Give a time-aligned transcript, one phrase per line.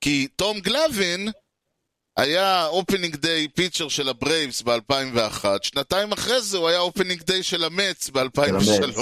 [0.00, 1.28] כי תום גלאווין
[2.16, 7.64] היה opening day pitcher של הברייבס ב-2001, שנתיים אחרי זה הוא היה opening day של
[7.64, 9.00] המטס ב-2003.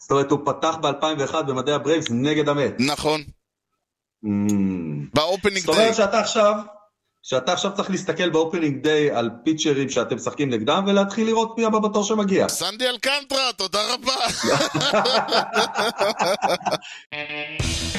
[0.00, 2.72] זאת אומרת, הוא פתח ב-2001 במדי הברייבס נגד המטס.
[2.78, 3.22] נכון,
[4.24, 4.28] Mm.
[5.14, 5.82] ב opening זאת day.
[5.84, 6.54] אומרת שאתה עכשיו,
[7.22, 11.64] שאתה עכשיו צריך להסתכל ב opening day על פיצ'רים שאתם משחקים נגדם, ולהתחיל לראות מי
[11.64, 12.48] הבא בתור שמגיע.
[12.48, 14.14] סנדי אלקנטרה, תודה רבה.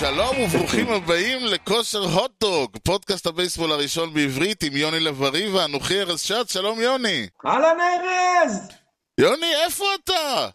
[0.00, 6.52] שלום וברוכים הבאים לכושר הוטדוג, פודקאסט הבייסבול הראשון בעברית עם יוני לב-ארי ואנוכי ארז שץ,
[6.52, 7.26] שלום יוני.
[7.46, 8.68] אהלן ארז!
[9.20, 10.48] יוני, איפה אתה?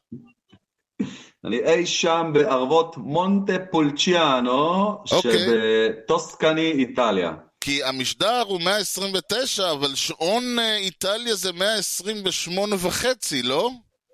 [1.45, 5.31] אני אי שם בערבות מונטה פולצ'יאנו, אוקיי.
[5.31, 7.31] שבטוסקני, איטליה.
[7.61, 13.69] כי המשדר הוא 129, אבל שעון אה, איטליה זה 128 וחצי, לא?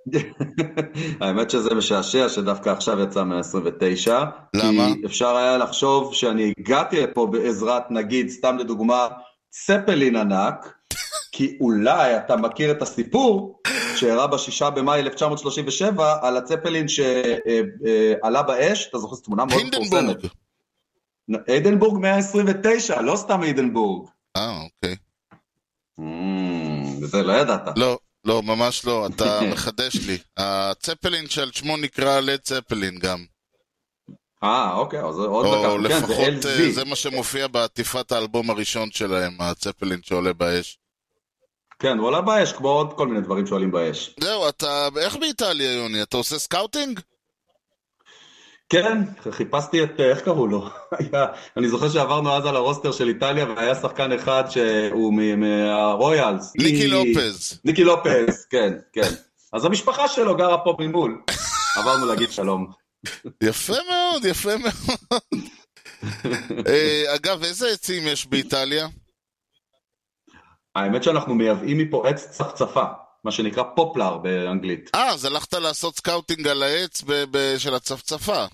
[1.21, 4.23] האמת שזה משעשע שדווקא עכשיו יצא 129.
[4.53, 4.87] למה?
[4.93, 9.07] כי אפשר היה לחשוב שאני הגעתי לפה בעזרת, נגיד, סתם לדוגמה,
[9.49, 10.73] צפלין ענק,
[11.31, 13.59] כי אולי אתה מכיר את הסיפור
[13.95, 20.17] שאירע בשישה במאי 1937 על הצפלין שעלה באש, אתה זוכר זו תמונה מאוד מפורסמת.
[21.47, 24.09] איידנבורג 129, לא סתם איידנבורג.
[24.37, 24.95] אה, אוקיי.
[25.99, 27.77] Mm, זה לא ידעת.
[27.77, 30.17] לא, לא, ממש לא, אתה מחדש לי.
[30.37, 33.25] הצפלין שעל שמו נקרא לד צפלין גם.
[34.43, 36.71] אה, אוקיי, אז עוד או לקחנו, כן, זה לפחות אה.
[36.71, 40.79] זה מה שמופיע בעטיפת האלבום הראשון שלהם, הצפלין שעולה באש.
[41.79, 44.15] כן, הוא עולה באש, כמו עוד כל מיני דברים שעולים באש.
[44.19, 44.87] זהו, אתה...
[44.97, 46.01] איך באיטליה, יוני?
[46.01, 46.99] אתה עושה scouting?
[48.69, 50.69] כן, חיפשתי את, איך קראו לו?
[51.57, 56.53] אני זוכר שעברנו אז על ה roster של איטליה והיה שחקן אחד שהוא מהרויאלס.
[56.55, 57.59] ניקי לופז.
[57.65, 59.09] ניקי לופז, כן, כן.
[59.53, 61.21] אז המשפחה שלו גרה פה ממול.
[61.75, 62.71] עברנו להגיד שלום.
[63.43, 65.21] יפה מאוד, יפה מאוד.
[66.67, 68.87] אה, אגב, איזה עצים יש באיטליה?
[70.75, 72.83] האמת שאנחנו מייבאים מפה עץ צפצפה,
[73.23, 74.89] מה שנקרא poplar באנגלית.
[74.95, 78.45] אה, אז הלכת לעשות scouting על העץ ב- ב- של הצפצפה.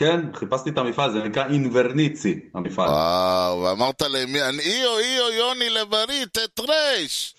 [0.00, 2.88] כן, חיפשתי את המפעל, זה נקרא אינברניצי, המפעל.
[2.88, 7.34] וואו, ואמרת להם, "אני- איו, איו, יוני לב-ארי, טטרש.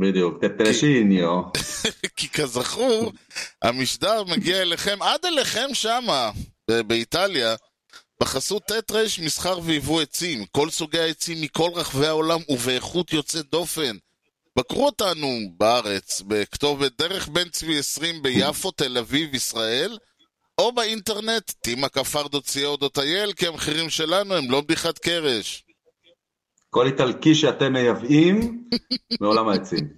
[0.00, 1.40] בדיוק, טטרשיניו.
[2.16, 3.12] כי כזכור,
[3.62, 6.30] המשדר מגיע אליכם, עד אליכם שמה,
[6.68, 7.54] באיטליה,
[8.22, 8.92] בחסות ט'
[9.24, 13.96] מסחר ויבוא עצים, כל סוגי העצים מכל רחבי העולם ובאיכות יוצאת דופן.
[14.58, 19.98] בקרו אותנו בארץ, בכתובת דרך בן צבי 20 ביפו, תל אביב, ישראל,
[20.58, 25.64] או באינטרנט, tima.co.il, כי המחירים שלנו הם לא בדיחת קרש.
[26.70, 28.64] כל איטלקי שאתם מייבאים
[29.20, 29.88] מעולם העצים.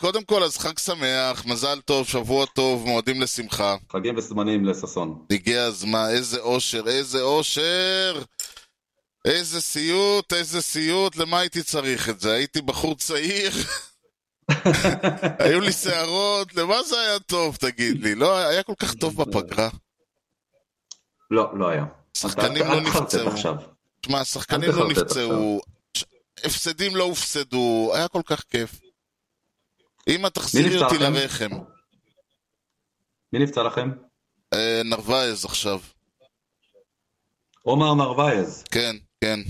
[0.00, 3.76] קודם כל, אז חג שמח, מזל טוב, שבוע טוב, מועדים לשמחה.
[3.92, 5.24] חגים וזמנים לששון.
[5.30, 8.22] הגיע הזמן, איזה אושר, איזה אושר!
[9.24, 12.32] איזה סיוט, איזה סיוט, למה הייתי צריך את זה?
[12.32, 13.50] הייתי בחור צעיר,
[15.38, 18.14] היו לי שערות, למה זה היה טוב, תגיד לי?
[18.14, 19.68] לא, היה כל כך טוב בפגרה.
[21.30, 21.84] לא, לא היה.
[22.16, 23.30] שחקנים לא נפצעו.
[24.00, 25.60] תשמע, השחקנים אל לא נפצעו,
[26.44, 28.80] הפסדים לא הופסדו, היה כל כך כיף.
[30.08, 30.98] אמא, תחזירי אותי?
[30.98, 31.50] לרחם.
[33.32, 33.90] מי נפצע לכם?
[34.54, 35.80] אה, נרווייז עכשיו.
[37.62, 38.64] עומר נרווייז.
[38.70, 39.40] כן, כן.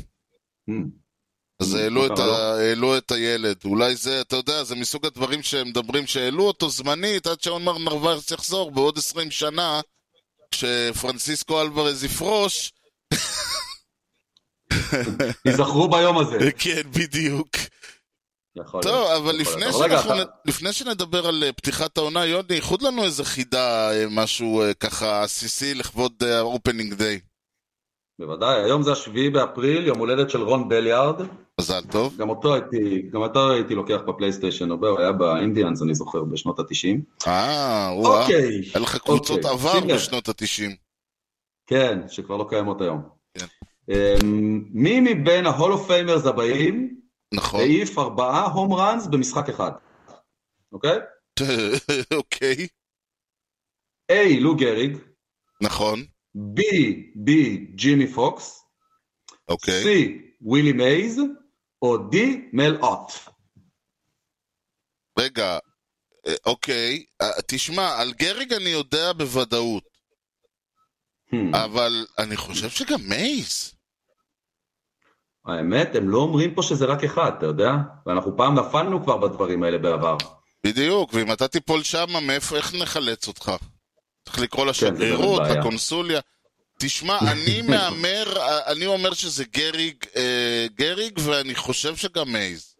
[1.64, 2.18] אז העלו את?
[2.18, 2.22] ה...
[2.58, 3.56] העלו את הילד.
[3.64, 8.30] אולי זה, אתה יודע, זה מסוג הדברים שהם מדברים שהעלו אותו זמנית עד שעומר נרווייס
[8.30, 9.80] יחזור בעוד 20 שנה,
[10.50, 12.72] כשפרנסיסקו אלוורז יפרוש.
[15.46, 16.38] ייזכרו ביום הזה.
[16.58, 17.48] כן, בדיוק.
[18.56, 19.74] יכול טוב, להיות, אבל לפני, להיות.
[19.82, 23.90] רגע, שאנחנו, אתה- נ- לפני שנדבר על אה, פתיחת העונה, יוני, איחוד לנו איזה חידה,
[23.92, 27.20] אה, משהו אה, ככה עסיסי לכבוד ה opening day.
[28.18, 31.20] בוודאי, היום זה השביעי באפריל, יום הולדת של רון בליארד.
[31.60, 32.16] מזל טוב.
[32.16, 36.58] גם אותו הייתי, גם אותו הייתי לוקח בפלייסטיישן, הרבה, הוא היה באינדיאנס, אני זוכר, בשנות
[36.58, 37.02] התשעים.
[37.26, 38.22] אה, וואו.
[38.22, 38.60] אוקיי.
[38.74, 39.94] היה לך קבוצות אוקיי, עבר.
[39.94, 40.76] בשנות התשעים.
[41.66, 43.02] כן, שכבר לא קיימות היום.
[43.38, 43.46] כן.
[43.88, 47.00] אמ, מי מבין ה Hall of Famers הבאים
[47.34, 47.60] נכון.
[47.60, 49.70] העיף ארבעה home runs במשחק אחד?
[50.72, 50.98] אוקיי?
[52.18, 52.66] אוקיי,
[54.12, 54.40] A.
[54.40, 54.98] לו גריג,
[55.62, 56.04] נכון.
[56.36, 56.60] B.
[57.26, 57.30] B.
[57.74, 58.64] ג'ימי פוקס,
[59.48, 59.82] אוקיי.
[59.82, 60.10] C.
[60.40, 61.20] ווילי מייז,
[61.84, 62.16] או D.
[62.52, 63.12] מל אוט.
[65.18, 65.58] רגע,
[66.26, 69.84] אה, אוקיי, אה, תשמע, על גריג אני יודע בוודאות.
[71.30, 71.56] Hmm.
[71.56, 73.74] אבל אני חושב שגם מייז.
[75.46, 77.70] האמת, הם לא אומרים פה שזה רק אחד, אתה יודע?
[78.06, 80.16] ואנחנו פעם נפלנו כבר בדברים האלה בעבר.
[80.66, 83.52] בדיוק, ואם אתה תיפול שמה, מאיפה, איך נחלץ אותך?
[84.24, 85.60] צריך לקרוא כן, לשגרירות, בעיה.
[85.60, 86.20] לקונסוליה.
[86.84, 88.24] תשמע, אני מהמר,
[88.66, 92.74] אני אומר שזה גריג, אה, גריג, ואני חושב שגם מייז.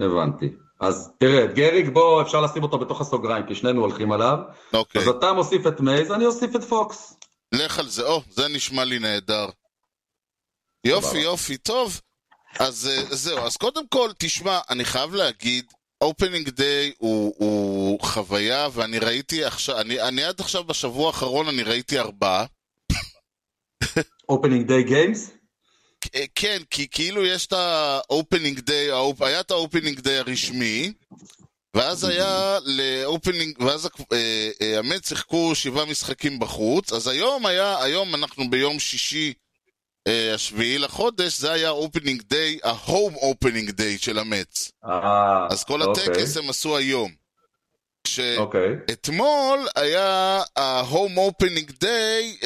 [0.00, 0.46] הבנתי.
[0.80, 4.38] אז תראה, את גריג בוא, אפשר לשים אותו בתוך הסוגריים, כי שנינו הולכים עליו.
[4.72, 7.16] אוקיי, אז אתה מוסיף את מייז, אני אוסיף את פוקס.
[7.52, 8.02] לך על זה.
[8.02, 9.46] או, זה נשמע לי נהדר.
[10.84, 11.18] יופי.
[11.18, 12.00] יופי, טוב.
[12.58, 15.64] אז אה, זהו, אז קודם כל, תשמע, אני חייב להגיד,
[16.00, 21.62] opening day הוא, הוא חוויה, ואני ראיתי עכשיו, אני, אני עד עכשיו בשבוע האחרון אני
[21.62, 22.44] ראיתי ארבעה.
[24.28, 25.30] opening day games?
[26.34, 28.88] כן, כי כאילו יש את ה opening day,
[29.20, 30.92] היה את ה opening day הרשמי,
[31.74, 37.82] ואז היה ל opening, ואז אה, אה, המטס שיחקו שבעה משחקים בחוץ, אז היום היה,
[37.82, 39.32] היום אנחנו ביום שישי
[40.06, 44.18] אה, השביעי לחודש, זה היה opening day, ה home opening day של.
[44.84, 47.25] אה, אז כל אוקיי, הטקס הם עשו היום.
[48.38, 48.76] אוקיי.
[48.86, 52.36] כשאתמול היה ה home opening day,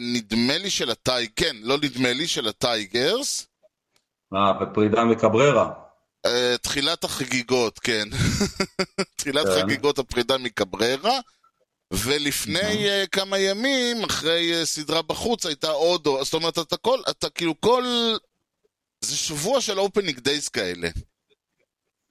[0.00, 3.46] נדמה לי של הטייג, כן, לא נדמה לי, של הטייגרס.
[4.34, 5.72] אה, ופרידה מקבררה.
[6.26, 8.08] אה, תחילת החגיגות, כן.
[9.16, 9.62] תחילת כן.
[9.62, 11.20] חגיגות הפרידה מקבררה.
[11.92, 16.08] ולפני אה, כמה ימים, אחרי אה, סדרה בחוץ, הייתה עוד...
[16.22, 16.98] זאת אומרת, אתה כל...
[17.10, 17.84] אתה כאילו כל...
[19.00, 20.88] זה שבוע של opening days כאלה.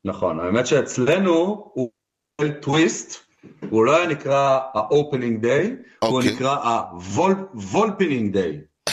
[0.06, 1.32] נכון, האמת שאצלנו
[1.74, 1.92] היה
[2.62, 3.26] טוויסט,
[3.70, 5.68] הוא לא היה נקרא ה opening day,
[6.00, 6.34] הוא אוקיי.
[6.34, 8.92] נקרא ה Volpening day.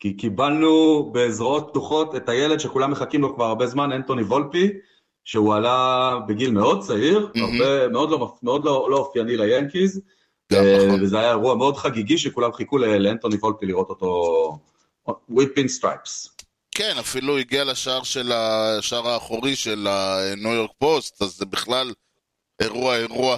[0.00, 4.70] כי קיבלנו בזרועות פתוחות את הילד שכולם מחכים לו כבר הרבה זמן, אנטוני וולפי,
[5.24, 7.52] שהוא עלה בגיל מאוד צעיר, מהמם.
[7.52, 10.00] הרבה, מאוד, לא, מאוד לא, לא אופייני ליאנקיז,
[10.52, 11.02] אה, נכון.
[11.02, 14.58] וזה היה אירוע מאוד חגיגי שכולם חיכו לאנטוני וולפי לראות אותו
[15.08, 16.42] with pin stripes.
[16.70, 21.92] כן, אפילו הגיע לשער של השער האחורי של הניו יורק פוסט, אז זה בכלל
[22.62, 23.36] אירוע אירוע.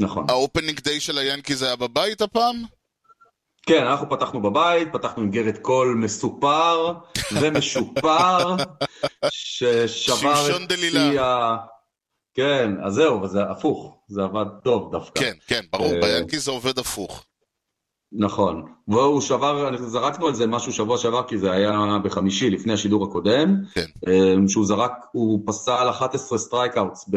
[0.00, 0.26] נכון.
[0.28, 2.62] ה opening day של היאנקיז היה בבית הפעם?
[3.66, 6.92] כן, אנחנו פתחנו בבית, פתחנו עם גריט קול מסופר
[7.40, 8.56] ומשופר,
[9.30, 11.10] ששבר את דלילה.
[11.10, 11.56] שיא ה...
[12.34, 15.20] כן, אז זהו, וזה הפוך, זה עבד טוב דווקא.
[15.20, 17.24] כן, כן, ברור, אה, ביאנקיז זה עובד הפוך.
[18.12, 18.72] נכון.
[18.88, 23.56] והוא שבר, זרקנו על זה משהו שבוע שעבר, כי זה היה בחמישי, לפני השידור הקודם,
[23.74, 23.86] כן.
[24.08, 27.08] אה, שהוא זרק, הוא פסל 11 strikeouts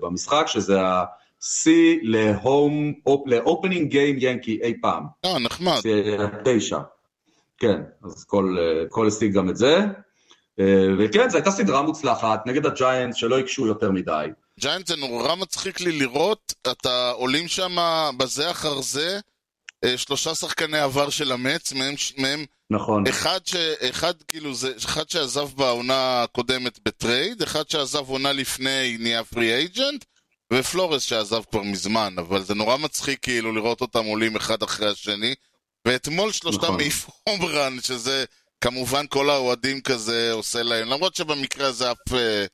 [0.00, 2.92] במשחק, שזה השיא ל home,
[3.26, 5.04] ל opening game ינקי אי פעם.
[5.24, 5.80] אה, נחמד.
[6.44, 6.78] תשע.
[7.58, 8.56] כן, אז קול,
[8.88, 9.78] קול השיג גם את זה.
[10.60, 14.26] אה, וכן, זו הייתה סדרה מוצלחת נגד הג'יינטס שלא הקשו יותר מדי.
[14.60, 17.76] ג'יינטס זה נורא מצחיק לי לראות, אתה עולים שם
[18.16, 19.20] בזה אחר זה,
[19.96, 23.54] שלושה שחקני עבר של המטס, מהם, מהם נכון, אחד, ש,
[23.90, 29.54] אחד, כאילו זה, אחד שעזב בעונה הקודמת ב trade, אחד שעזב עונה לפני נהיה free
[29.54, 30.04] agent,
[30.52, 35.34] ופלורס שעזב כבר מזמן, אבל זה נורא מצחיק כאילו לראות אותם עולים אחד אחרי השני,
[35.86, 36.80] ואתמול שלושתם נכון.
[36.80, 38.24] העיפו home run, שזה
[38.60, 42.44] כמובן כל האוהדים כזה עושה להם, למרות שבמקרה הזה אף, אה,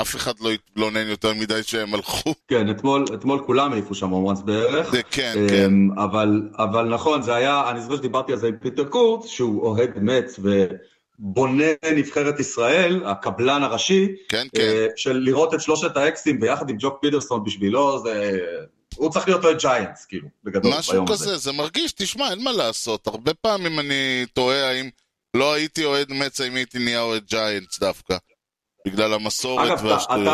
[0.00, 2.34] אף אחד לא התלונן יותר מדי שהם הלכו.
[2.48, 4.90] כן, אתמול, אתמול כולם העיפו שם הומרנס בערך.
[4.90, 5.64] זה כן, כן.
[5.64, 9.62] אמ, אבל, אבל נכון, זה היה, אני זוכר שדיברתי על זה עם פיטר קורט, שהוא
[9.62, 11.64] אוהד מצ ובונה
[11.96, 14.60] נבחרת ישראל, הקבלן הראשי, כן, כן.
[14.60, 18.38] אה, של לראות את שלושת האקסים ביחד עם ג'וק פידרסון בשבילו, זה...
[18.96, 21.36] הוא צריך להיות אוהד ג'יינטס, כאילו, בגדול, משהו כזה.
[21.36, 23.06] זה מרגיש, תשמע, אין מה לעשות.
[23.06, 24.90] הרבה פעמים אני תוהה האם
[25.34, 28.16] לא הייתי אוהד מצ, האם הייתי נהיה אוהד ג'יינטס דווקא.
[28.90, 30.28] בגלל המסורת אגב, אתה, והשטויות.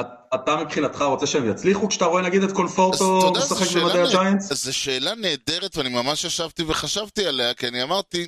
[0.00, 4.52] אתה, אתה מבחינתך רוצה שהם יצליחו כשאתה רואה נגיד את קונפורטו משחק נה- הג'יינטס?
[4.52, 8.26] זו שאלה נהדרת, ואני ממש ישבתי וחשבתי עליה, כי אני אמרתי,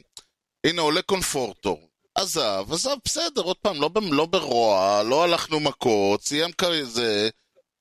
[0.67, 1.79] הנה עולה קונפורטו.
[2.14, 7.29] עזב, עזב, בסדר, עוד פעם, לא, לא ברוע, לא הלכנו מכות, סיים כזה,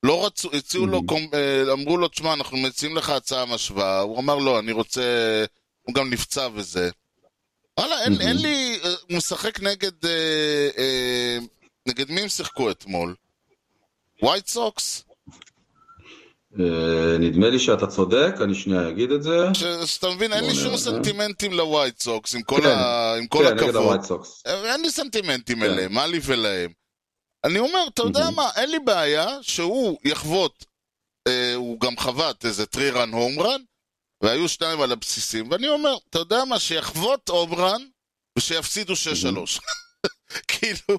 [0.02, 1.04] לא רצו, הציעו לו, Mhm.
[1.06, 5.02] קומ- אה, אמרו לו, תשמע, אנחנו מציעים לך הצעה משוואה, הוא אמר, לא, אני רוצה,
[5.82, 6.90] הוא גם נפצע וזה.
[7.80, 8.20] וואלה, אין.
[8.20, 10.10] אין לי, אה, הוא משחק נגד, אה,
[10.78, 11.38] אה,
[11.88, 13.14] נגד מי הם שיחקו אתמול?
[14.22, 15.04] ווייט סוקס?
[16.60, 19.38] אה, נדמה לי שאתה צודק, אני שנייה אגיד את זה.
[19.84, 20.76] שאתה מבין, אין לי שום.
[20.76, 22.68] סנטימנטים לווייט סוקס, עם כל, כן,
[23.30, 24.02] כן, הכבוד.
[24.02, 24.42] סוקס.
[24.46, 25.64] אין לי סנטימנטים כן.
[25.64, 26.70] אליהם, מה לי ולהם.
[27.44, 28.30] אני אומר, אתה יודע.
[28.30, 30.64] מה, אין לי בעיה שהוא יחוות,
[31.28, 33.60] אה, הוא גם חבט איזה טרי רן הום רן,
[34.22, 37.82] והיו שניים על הבסיסים, ואני אומר, אתה יודע מה, שיחוות הום רן,
[38.38, 38.96] ושיפסידו 6-3.
[40.48, 40.98] כאילו,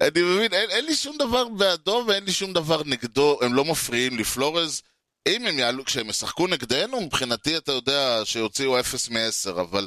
[0.00, 3.64] אני מבין, אין, אין לי שום דבר בעדו ואין לי שום דבר נגדו, הם לא
[3.64, 4.24] מפריעים לי.
[4.24, 4.82] פלורז,
[5.28, 9.86] אם הם יעלו, כשהם ישחקו נגדנו, מבחינתי אתה יודע שיוציאו 0 מ-10, אבל...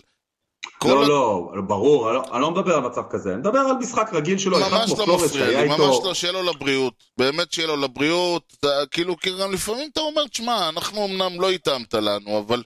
[0.86, 4.10] לא, לא, ברור, אני לא- אני לא מדבר על מצב כזה, אני מדבר על משחק
[4.14, 6.94] רגיל שלו, ממש לא מפריע לי, ממש לא, שיהיה לו לבריאות.
[7.18, 8.54] באמת שיהיה לו לבריאות.
[8.60, 12.64] אתה- כאילו, כי גם לפעמים אתה אומר, תשמע, אנחנו אמנם לא התאמת לנו, אבל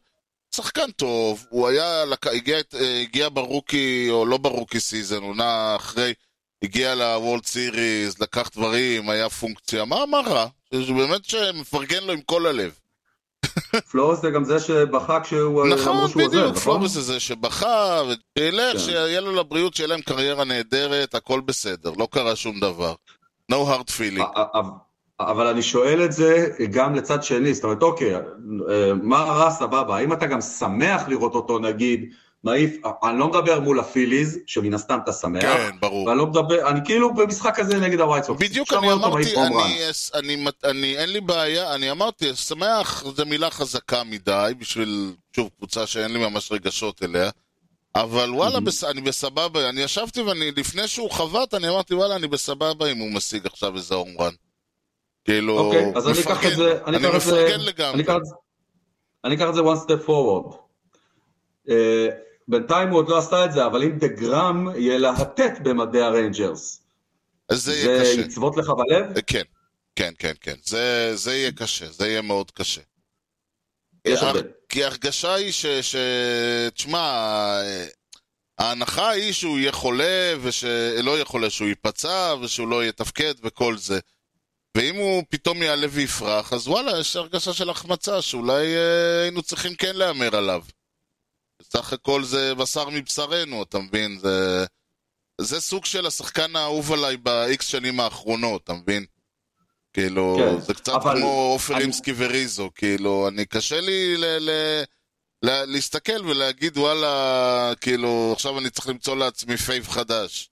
[0.56, 6.14] שחקן טוב, הוא היה, הגיע, אה, הגיע ברוקי, או לא ברוקי סיזן, נע אחרי,
[6.64, 10.48] הגיע לוולד סיריס, לקח דברים, היה פונקציה, מה, מה רע?
[10.72, 12.72] זה באמת שמפרגן לו עם כל הלב.
[13.92, 16.64] פלורס זה גם זה שבכה כשהוא אמרו נכון, שהוא עוזב, בדיוק, נכון?
[16.64, 18.80] פלורס זה שבכה, ושילך, כן.
[18.80, 22.94] שיהיה לו לבריאות, שיהיה להם קריירה נהדרת, הכל בסדר, לא קרה שום דבר.
[23.52, 24.40] No hard feeling.
[25.20, 28.22] אבל אני שואל את זה גם לצד שני, זאת אומרת, אוקיי, אה,
[29.04, 32.10] מה רע סבבה, האם אתה גם שמח לראות אותו נגיד,
[32.44, 36.08] מעיף, אני לא מדבר מול הפיליז, שמן הסתם אתה שמח, כן, ברור.
[36.08, 38.42] ואני לא מדבר, אני כאילו במשחק הזה נגד הווייט סוקס.
[38.42, 39.36] בדיוק אני אמרתי.
[39.38, 45.50] אני, אני, אני, אין לי בעיה, אני אמרתי, שמח זו מילה חזקה מדי בשביל, שוב,
[45.58, 47.30] קבוצה שאין לי ממש רגשות אליה,
[47.96, 52.28] אבל וואלה, בס, אני בסבבה, אני ישבתי ואני, לפני שהוא חבט, אני אמרתי, וואלה, אני
[52.28, 54.34] בסבבה אם הוא משיג עכשיו איזה home run.
[55.26, 58.04] כאילו, אוקיי, אז אני אקח את זה, אני אני זה, מפרגן אני לגמרי.
[58.06, 58.36] זה-
[59.24, 60.56] אני אקח את זה one step forward.
[61.70, 62.08] אה,
[62.48, 66.82] בינתיים הוא עוד לא עשה את זה, אבל אם דה גרום ילהטט במדי הריינג'רס,
[67.50, 68.22] אז זה זה יהיה קשה.
[68.22, 69.20] יצבוט לך בלב?
[69.28, 69.42] כן,
[69.96, 70.56] כן, כן, כן.
[70.64, 72.82] זה, זה יהיה קשה, זה יהיה מאוד קשה.
[74.70, 75.66] כי ההרגשה היא ש...
[75.66, 75.96] ש...
[76.74, 77.00] תשמע,
[77.62, 77.86] אה,
[78.58, 84.00] ההנחה היא שהוא יהיה חולה, ושלא יהיה חולה, שהוא ייפצע, ושהוא לא יתפקד וכל זה.
[84.76, 89.76] ואם הוא פתאום יעלה ויפרח, אז וואלה, יש הרגשה של החמצה, שאולי אה, היינו צריכים
[89.76, 90.64] כן להמר עליו.
[91.62, 94.18] בסך הכל זה בשר מבשרנו, אתה מבין?
[94.20, 94.66] זה,
[95.42, 99.06] זה סוג של השחקן האהוב עליי ב-X שנים האחרונות, אתה מבין?
[99.94, 104.26] כאילו, כן, זה קצת אבל כמו עופר אני- אימסקי וריזו, כאילו, אני קשה לי ל-
[104.40, 104.84] ל-
[105.46, 110.50] ל- להסתכל ולהגיד, וואלה, כאילו, עכשיו אני צריך למצוא לעצמי פייב חדש.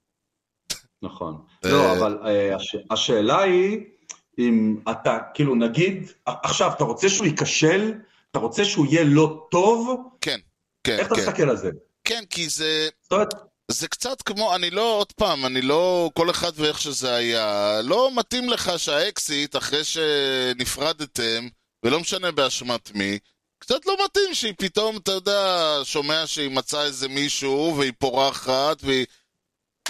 [1.02, 1.42] נכון.
[1.66, 3.80] אה, לא, אבל אה, הש- השאלה היא,
[4.40, 7.94] אם אתה, כאילו נגיד, עכשיו, אתה רוצה שהוא ייכשל?
[8.32, 9.98] אתה רוצה שהוא יהיה לא טוב?
[10.22, 10.40] כן,
[10.84, 11.22] כן, איך אתה כן.
[11.22, 11.70] מסתכל על זה?
[12.04, 12.90] כן, כי זה...
[13.02, 13.34] זאת אומרת,
[13.72, 18.12] זה קצת כמו, אני לא, עוד פעם, אני לא, כל אחד ואיך שזה היה, לא
[18.16, 21.48] מתאים לך שהאקסיט, אחרי שנפרדתם,
[21.84, 23.20] ולא משנה באשמת מי,
[23.60, 29.06] קצת לא מתאים שהיא פתאום, אתה יודע, שומע שהיא מצאה איזה מישהו, והיא פורחת, והיא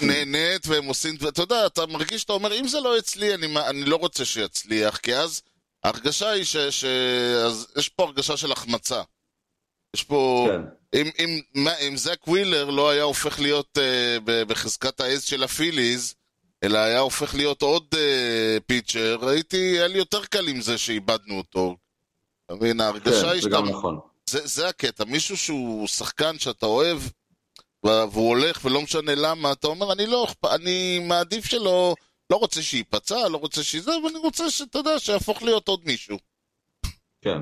[0.02, 3.84] נהנית, והם עושים, ואתה יודע, אתה מרגיש שאתה אומר, אם זה לא אצלי, אני, אני
[3.84, 5.42] לא רוצה שיצליח, כי אז
[5.84, 6.56] ההרגשה היא ש...
[6.56, 6.84] ש...
[7.46, 9.02] אז יש פה הרגשה של החמצה.
[9.94, 10.48] יש פה...
[10.50, 10.60] כן.
[11.00, 16.14] אם, אם, מה- אם זק ווילר לא היה הופך להיות uh, בחזקת העז של הפיליז,
[16.64, 21.38] אלא היה הופך להיות עוד uh, פיצ'ר, הייתי, היה לי יותר קל עם זה שאיבדנו
[21.38, 21.76] אותו.
[22.46, 23.56] אתה מבין, ההרגשה כן, היא זה שאתה...
[23.56, 23.98] גם נכון.
[24.30, 26.98] זה, זה הקטע, מישהו שהוא שחקן שאתה אוהב,
[27.84, 31.94] והוא הולך ולא משנה למה, אתה אומר, אני לא, אכפ- אני מעדיף שלא,
[32.30, 36.18] לא רוצה שייפצע, לא רוצה שזה, ואני רוצה שאתה יודע, שיהפוך להיות עוד מישהו.
[37.22, 37.38] כן.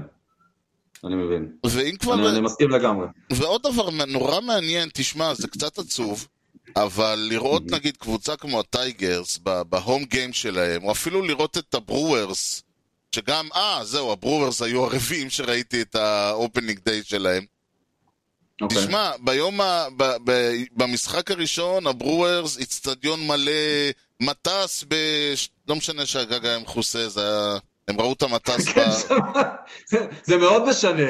[1.05, 1.53] אני מבין.
[1.67, 2.15] ואם כבר...
[2.15, 3.07] אני אני מסכים לגמרי.
[3.33, 6.29] ועוד דבר נורא מעניין, תשמע, זה קצת עצוב,
[6.77, 12.63] אבל לראות נגיד קבוצה כמו הטייגרס בהום גיים שלהם, או אפילו לראות את הברוארס,
[13.15, 17.45] שגם, אה, זהו, הברוארס היו הרביעים שראיתי את ה opening day שלהם.
[18.63, 18.79] אוקיי.
[18.79, 19.87] תשמע, ביום ה...
[19.97, 20.03] ב...
[20.25, 20.53] ב...
[20.73, 23.53] במשחק הראשון, הברוארס, איצטדיון מלא,
[24.23, 24.95] מטס ב...
[25.69, 27.59] לא משנה שהגג היה מכוסה, זה היה...
[27.89, 28.81] הם ראו את המטס ב...
[30.25, 31.03] זה- מאוד משנה.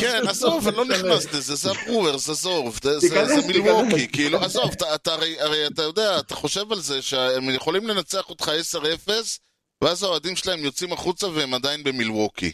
[0.00, 4.08] כן, עזוב, אני לא נכנס לזה, זה הברוארס, עזוב, זה- זה תיכנס, זה מילווקי.
[4.08, 8.50] כאילו, עזוב, אתה- הרי, הרי אתה יודע, אתה חושב על זה שהם יכולים לנצח אותך
[9.06, 9.10] 10-0,
[9.82, 12.52] ואז האוהדים שלהם יוצאים החוצה והם עדיין במילווקי.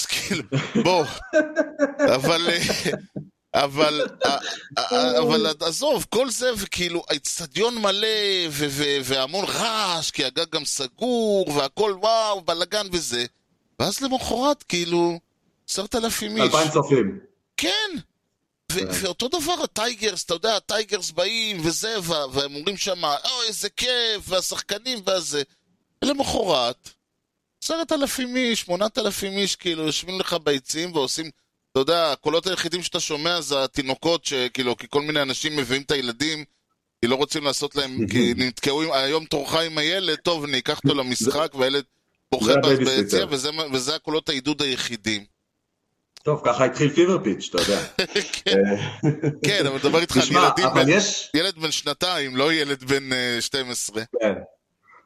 [0.00, 0.42] אז כאילו,
[0.84, 1.04] בוא,
[2.16, 2.48] אבל...
[3.56, 4.38] אה, אבל, אה,
[4.78, 8.08] אה, אבל עזוב, כל זה, וכאילו, האיצטדיון מלא,
[8.50, 13.24] ו- ו- והמון רעש, כי הגג גם סגור, והכל וואו, בלאגן וזה.
[13.78, 15.18] ואז למחרת, כאילו,
[15.68, 16.44] עשרת אלפים איש.
[16.44, 17.18] אלפיים צופים.
[17.56, 17.90] כן.
[18.72, 18.86] ו- כן.
[18.90, 24.22] ואותו דבר הטייגרס, אתה יודע, הטייגרס באים וזה, ו- והם אומרים שם, או, איזה כיף,
[24.28, 25.42] והשחקנים והזה.
[26.04, 26.90] ולמחרת,
[27.64, 31.30] עשרת אלפים איש, שמונת אלפים איש, כאילו, יושבים לך ביציעים ועושים,
[31.76, 35.90] אתה יודע, הקולות היחידים שאתה שומע זה התינוקות, שכאילו, כי כל מיני אנשים מביאים את
[35.90, 36.44] הילדים,
[37.00, 40.78] כי לא רוצים לעשות להם, כי נתקעו, עם- היום תורך עם הילד, טוב, אני אקח
[40.84, 41.84] אותו למשחק, והילד
[42.32, 42.52] בוכה.
[42.84, 45.24] ביציע, וזה, וזה הקולות העידוד היחידים.
[46.22, 47.80] טוב, ככה התחיל פיבר פיץ', אתה יודע.
[48.48, 48.76] אה,
[49.46, 50.98] כן, אבל מדבר איתך על ילדים.
[51.34, 54.02] ילד בן שנתיים, לא ילד בן אה, 12.
[54.20, 54.32] כן.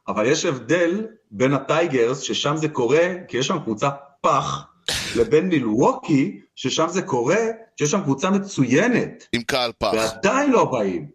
[0.08, 3.88] אבל יש הבדל בין הטייגרס, ששם זה קורה, כי יש שם קבוצה
[4.20, 4.69] פח,
[5.16, 7.40] לבין מילווקי, ששם זה קורה,
[7.76, 9.90] שיש שם קבוצה מצוינת, עם קהל פח.
[9.94, 11.10] ועדיין לא באים.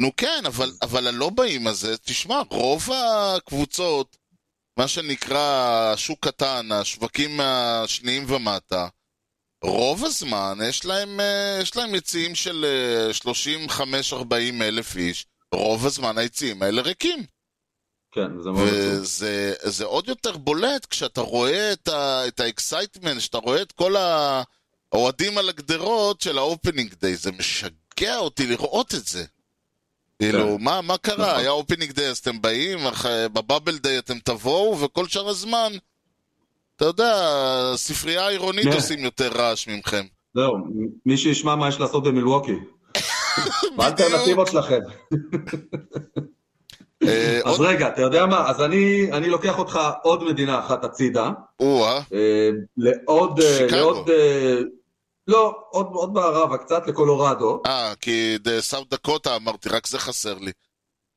[0.00, 4.16] נו כן, אבל, אבל הלא באים הזה, תשמע, רוב הקבוצות,
[4.76, 8.86] מה שנקרא שוק קטן, השווקים השניים ומטה,
[9.64, 13.32] רוב הזמן יש להם, אה, יש להם יציעים של אה,
[14.12, 17.24] 35-40 אלף איש, רוב הזמן היציעים האלה ריקים.
[18.12, 19.00] כן, זה מאוד עצוב.
[19.00, 23.72] וזה זה עוד יותר בולט כשאתה רואה את, ה, את ה excitement, שאתה רואה את
[23.72, 23.94] כל
[24.92, 29.24] האוהדים על הגדרות של ה opening day, זה משגע אותי לראות את זה.
[30.18, 31.26] כאילו, מה, מה קרה?
[31.26, 31.40] נכון.
[31.40, 32.78] היה opening day אז אתם באים,
[33.32, 35.72] ב bobble day אתם תבואו, וכל שאר הזמן,
[36.76, 37.14] אתה יודע,
[37.74, 38.72] הספרייה העירונית כן.
[38.72, 40.04] עושים יותר רעש ממכם.
[40.34, 40.56] זהו,
[41.06, 42.52] מי שישמע מה יש לעשות במילווקי.
[43.76, 44.80] מה האלטרנטיבות שלכם?
[47.08, 48.50] אה, אז רגע, אתה יודע מה?
[48.50, 51.30] אז אני לוקח אותך עוד מדינה אחת הצידה,
[51.60, 53.40] או-אה, אה, לעוד...
[53.40, 54.04] אה, שיקגו.
[55.26, 57.62] לא, עוד בערבה קצת, לקולורדו.
[57.66, 60.52] אה, כי סאוט דקוטה אמרתי, רק זה חסר לי.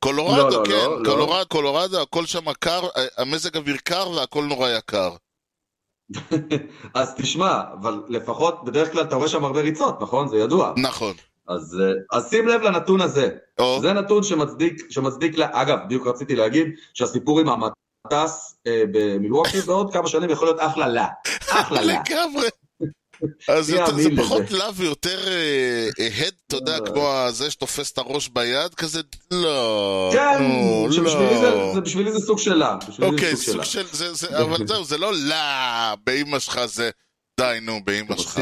[0.06, 1.10] לא, קולורדו, לא, כן, לא, לא.
[1.12, 2.82] קולורדו, קולורדו, הכל שם קר,
[3.18, 5.16] המזג אוויר קר והכל נורא יקר.
[6.94, 10.28] אז תשמע, אבל לפחות, בדרך כלל אתה רואה שם הרבה ריצות, נכון?
[10.28, 10.74] זה ידוע.
[10.78, 11.14] נכון.
[11.48, 13.30] אז, אה, אז שים לב לנתון הזה.
[13.60, 19.62] או, זה נתון שמצדיק, שמצדיק, לה- אגב, בדיוק רציתי להגיד שהסיפור עם המטס אה, במילווקי
[19.68, 21.08] בעוד כמה שנים יכול להיות אחלה לה.
[21.50, 21.94] אחלה לה.
[22.10, 22.48] לגמרי.
[23.58, 24.52] אז יותר- זה פחות?
[24.52, 25.20] לאו ויותר
[26.20, 26.80] הד, אתה יודע, אה.
[26.80, 31.74] כמו הזה שתופס את הראש ביד, כזה, לא, כן, נו, שבשבילי זה, לא.
[31.74, 32.78] זה, בשבילי זה סוג של לה.
[33.02, 33.82] אוקיי, סוג של
[34.32, 34.42] לה.
[34.42, 35.36] אבל זהו, זה לא לא,
[36.06, 36.90] באמא שלך זה,
[37.40, 38.40] די, נו, אתם שלך.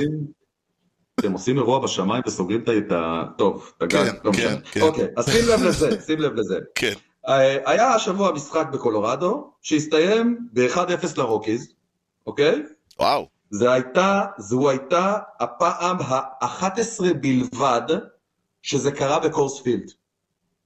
[1.20, 3.24] אתם עושים אירוע בשמיים וסוגרים את ה...
[3.38, 4.06] טוב, את הגג.
[4.06, 4.62] כן, לא כן, משנה.
[4.72, 4.82] כן.
[4.82, 6.60] אוקיי, אז שים לב לזה, שים לב לזה.
[6.76, 6.94] כן.
[7.28, 11.74] אה, היה השבוע משחק בקולורדו, שהסתיים ב-1-0 לרוקיז,
[12.28, 12.64] אוקיי?
[13.00, 17.98] וואו, זו הייתה, זו הייתה הפעם ה-11 בלבד
[18.62, 19.92] שזה קרה בקורספילד.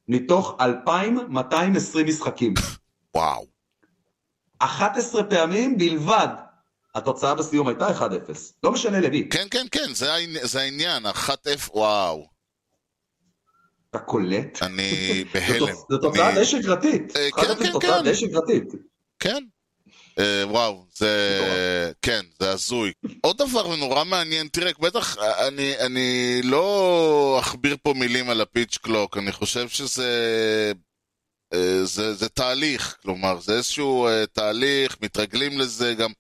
[0.08, 2.54] מתוך 2,220 משחקים.
[3.16, 3.46] וואו.
[4.60, 6.28] 11 פעמים בלבד.
[6.98, 8.02] התוצאה בסיום הייתה 1-0.
[8.64, 9.30] לא משנה למי.
[9.30, 12.28] כן, כן, כן, זה העני- זה העניין, אחת F, וואו.
[13.90, 14.64] אתה קולט?
[14.64, 14.92] אני
[15.34, 15.74] בהלם.
[15.92, 17.18] זו תוצאה אני- די שגרתית.
[17.18, 18.04] אה, 1-0 כן, כן, תוצאה כן.
[18.04, 18.64] די שגרתית.
[19.20, 19.44] כן.
[20.20, 21.94] אה, וואו, זה...
[22.02, 22.92] כן, זה הזוי.
[23.22, 28.78] עוד דבר נורא מעניין, תראה, בטח, אני, אני לא אכביר פה מילים על ה pitch
[28.78, 30.10] clock, אני חושב שזה...
[31.54, 36.12] אה, זה, זה תהליך, כלומר, זה איזשהו אה, תהליך, מתרגלים לזה גם.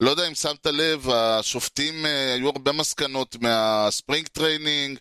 [0.00, 4.98] לא יודע אם שמת לב, השופטים, אה, היו הרבה מסקנות מה spring training,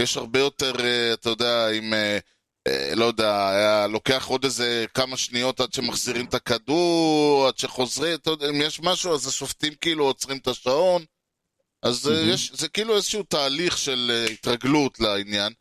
[0.00, 2.18] יש הרבה יותר, אה, אתה יודע, אם, אה,
[2.96, 8.30] לא יודע, היה לוקח עוד איזה כמה שניות עד שמחזירים את הכדור, עד שחוזרים, אתה
[8.30, 11.04] יודע, אם יש משהו, אז השופטים כאילו עוצרים את השעון.
[11.82, 12.28] אז מהמם.
[12.28, 15.52] יש, זה כאילו איזשהו תהליך של התרגלות לעניין.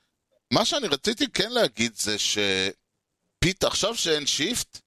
[0.53, 4.79] מה שאני רציתי כן להגיד זה שפית, עכשיו שאין שיפט,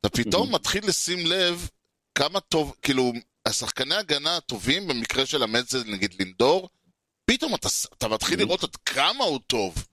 [0.00, 0.54] אתה פתאום מהמם.
[0.54, 1.68] מתחיל לשים לב
[2.16, 3.12] כמה טוב, כאילו,
[3.46, 6.68] השחקני הגנה הטובים, במקרה של המץ זה נגיד לינדור,
[7.24, 8.48] פתאום אתה, אתה מתחיל מהמם.
[8.48, 9.86] לראות עד כמה הוא טוב.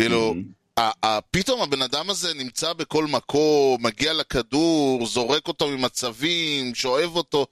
[0.00, 0.34] כאילו,
[0.78, 7.46] ה- פתאום הבן אדם הזה נמצא בכל מקום, מגיע לכדור, זורק אותו ממצבים, שואב אותו.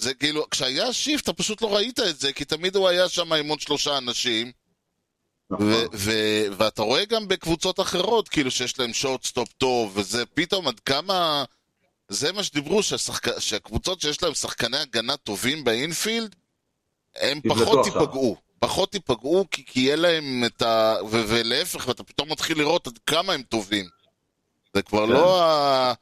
[0.00, 3.32] זה כאילו, כשהיה shift אתה פשוט לא ראית את זה, כי תמיד הוא היה שם
[3.32, 4.52] עם עוד שלושה אנשים,
[5.50, 5.66] נכון.
[5.66, 10.80] ו- ו- ואתה רואה גם בקבוצות אחרות, כאילו שיש להם shortstop טוב, וזה פתאום עד
[10.80, 11.44] כמה...
[12.08, 13.38] זה מה שדיברו, שהשחק...
[13.38, 16.34] שהקבוצות שיש להם שחקני הגנה טובים ב infield,
[17.16, 17.86] הם פחות.
[17.86, 18.36] ייפגעו.
[18.58, 20.96] פחות ייפגעו, כי, כי יהיה להם את ה...
[21.10, 23.88] ו- ולהפך, ואתה פתאום מתחיל לראות עד כמה הם טובים.
[24.74, 25.12] זה כבר כן.
[25.12, 25.92] לא ה...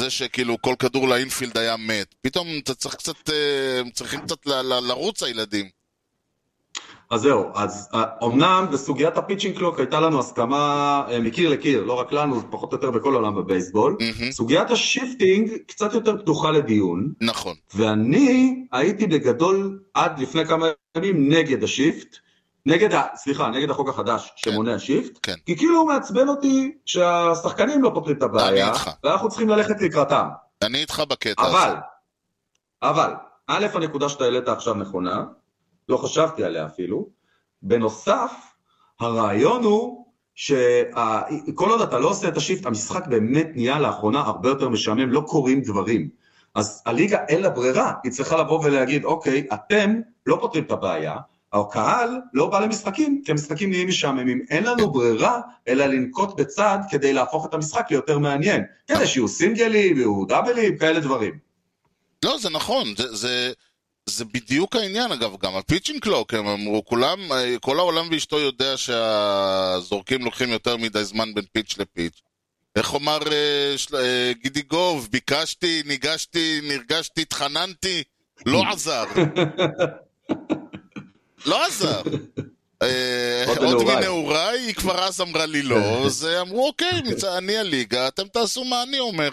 [0.00, 2.14] זה שכאילו כל כדור ל infield היה מת.
[2.20, 3.30] פתאום אתה צריך קצת...
[3.30, 5.70] אה, הם צריכים קצת ל- ל- לרוץ הילדים.
[7.14, 11.84] אז זהו, אז אה, אמנם בסוגיית ה pitching clock הייתה לנו הסכמה אה, מקיר לקיר,
[11.84, 13.96] לא רק לנו, פחות או יותר בכל העולם בבייסבול.
[14.00, 17.54] מהמם, סוגיית ה shifting קצת יותר פתוחה לדיון, נכון.
[17.74, 22.16] ואני הייתי בגדול עד לפני כמה ימים נגד ה shift,
[22.66, 25.34] נגד, ה, סליחה, נגד החוק החדש שמונע shift, כן.
[25.46, 28.72] כי כאילו הוא מעצבן אותי שהשחקנים לא פותרים את הבעיה.
[29.04, 30.26] ואנחנו צריכים ללכת לקראתם.
[30.62, 31.52] אני איתך בקטע הזה.
[31.52, 31.74] אבל,
[32.82, 33.12] אבל,
[33.46, 35.24] א', הנקודה שאתה העלית עכשיו נכונה,
[35.88, 37.08] לא חשבתי עליה אפילו.
[37.62, 38.32] בנוסף,
[39.00, 44.68] הרעיון הוא שכל עוד אתה לא עושה את השיפט, המשחק באמת נהיה לאחרונה הרבה יותר
[44.68, 46.08] משעמם, לא קורים דברים.
[46.54, 51.16] אז הליגה אין לה ברירה, היא צריכה לבוא ולהגיד, אוקיי, אתם לא פותרים את הבעיה,
[51.52, 54.44] הקהל לא בא למשחקים, כי המשחקים נהיים משעממים.
[54.50, 58.62] אין לנו ברירה, אלא לנקוט בצעד כדי להפוך את המשחק ליותר מעניין.
[58.86, 61.38] כדי שיהיו סינגלים, יהיו דאבלים, כאלה דברים.
[62.24, 63.52] לא, זה נכון, זה, זה,
[64.06, 68.76] זה בדיוק העניין, אגב, גם הפיצ'ינג קלוק, הם אמרו, כולם, אה, כל העולם ואשתו יודע
[68.76, 72.20] שהזורקים לוקחים יותר מדי זמן בין פיץ' לפיץ'.
[72.76, 78.02] איך אמר אה, של- אה, גידי גוב, ביקשתי, ניגשתי, נרגשתי, התחננתי,
[78.46, 79.04] לא עזר.
[81.46, 82.02] לא עזר.
[82.82, 84.60] אה, עוד מנעוריי.
[84.60, 88.82] היא כבר אז אמרה לי לא, אז אמרו, אוקיי, מצ- אני הליגה, אתם תעשו מה
[88.82, 89.28] אני אומר.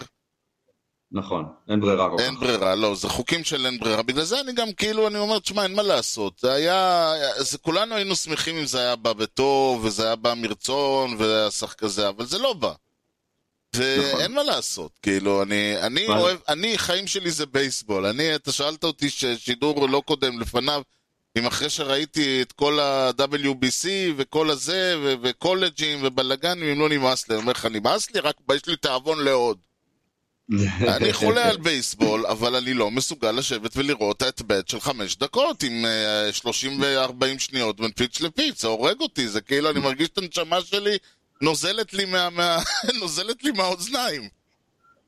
[1.14, 2.24] נכון, אין ברירה כל כך.
[2.24, 4.02] אין ברירה, לא, זה חוקים של אין ברירה.
[4.02, 6.38] בגלל זה אני גם כאילו, אני אומר, תשמע, אין מה לעשות.
[6.40, 11.18] זה היה, זה, כולנו היינו שמחים אם זה היה בא בטוב, וזה היה בא מרצון,
[11.50, 12.72] שחק כזה, אבל זה לא בא.
[13.76, 14.32] ואין נכון.
[14.32, 18.06] מה לעשות, כאילו, אני, אני אבל- אוהב, אני, חיים שלי זה בייסבול.
[18.06, 20.82] אני, אתה שאלת אותי ששידור לא קודם לפניו,
[21.38, 27.34] אם אחרי שראיתי את כל ה-WBC וכל הזה, ו- וקולג'ים ובלאגנים, אם לא נמאס לי,
[27.34, 29.58] אני אומר לך, נמאס לי, רק יש לי תיאבון לעוד.
[30.88, 35.62] אני חולה על בייסבול, אבל אני לא מסוגל לשבת ולראות את בית של חמש דקות
[35.62, 40.08] עם אה, 30 ו-40 שניות בין פיץ' לפיץ', זה הורג אותי, זה כאילו אני מרגיש
[40.08, 40.96] את הנשמה שלי
[41.40, 42.58] נוזלת לי, מה, מה,
[43.00, 44.28] נוזלת לי מהאוזניים.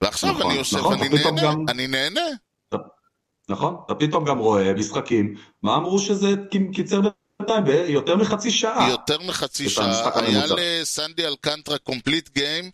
[0.02, 2.20] ועכשיו נכון, אני יושב נכון, ופתאום נהנה, גם- אני נהנה.
[3.48, 6.28] נכון, אתה פתאום גם רואה משחקים, מה אמרו שזה
[6.72, 7.00] קיצר
[7.40, 8.88] בינתיים ביותר מחצי שעה.
[8.90, 10.44] יותר מחצי שעה, היה.
[10.56, 12.70] לסנדי אלקנטרה קומפליט גיים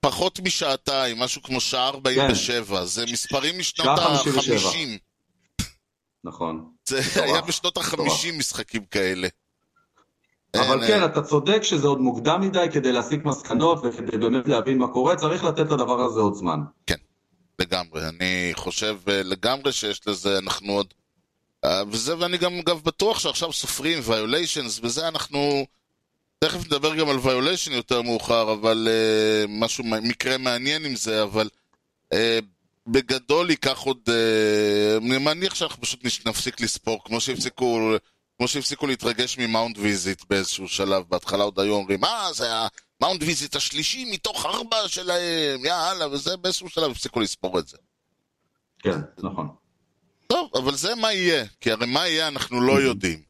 [0.00, 4.04] פחות משעתיים, משהו כמו שעה 47, זה מספרים משנות כן.
[4.04, 4.70] שעה 57.
[4.70, 4.98] ה-50.
[6.24, 6.70] נכון.
[6.84, 7.86] זה מטורף, היה בשנות מטורף.
[7.86, 9.28] החמישים משחקים כאלה.
[10.56, 14.48] אבל אין, כן, אה, אתה צודק שזה עוד מוקדם מדי כדי להסיק מסקנות וכדי באמת
[14.48, 16.60] להבין מה קורה, צריך לתת לדבר הזה עוד זמן.
[17.58, 20.94] לגמרי, אני חושב אה, לגמרי שיש לזה, אנחנו עוד...
[21.64, 25.66] אה, וזה, ואני גם אגב בטוח שעכשיו סופרים violations, וזה אנחנו...
[26.38, 31.48] תכף נדבר גם על violation יותר מאוחר, אבל אה, משהו, מקרה מעניין עם זה, אבל
[32.14, 32.16] אה,
[32.86, 33.98] בגדול ייקח עוד...
[34.06, 37.96] אה, אני מניח שאנחנו פשוט נפסיק לספור, כמו שהפסיקו...
[38.38, 42.46] כמו שהפסיקו להתרגש מ mound visit באיזשהו שלב, בהתחלה עוד היו אומרים, אה, זה
[43.00, 47.76] ה mound visit השלישי מתוך ארבע שלהם, יאללה, וזה באיזשהו שלב הפסיקו לספור את זה.
[48.78, 49.48] כן, נכון.
[50.26, 53.22] טוב, אבל זה מה יהיה, כי הרי מה יהיה אנחנו לא יודעים.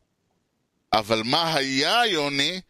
[0.93, 2.61] אבל מה היה, יוני,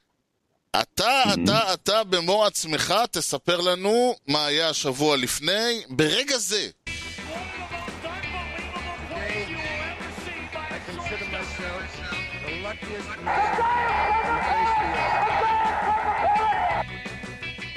[0.76, 6.68] אתה, אתה, אתה במו עצמך תספר לנו מה היה השבוע לפני, ברגע זה.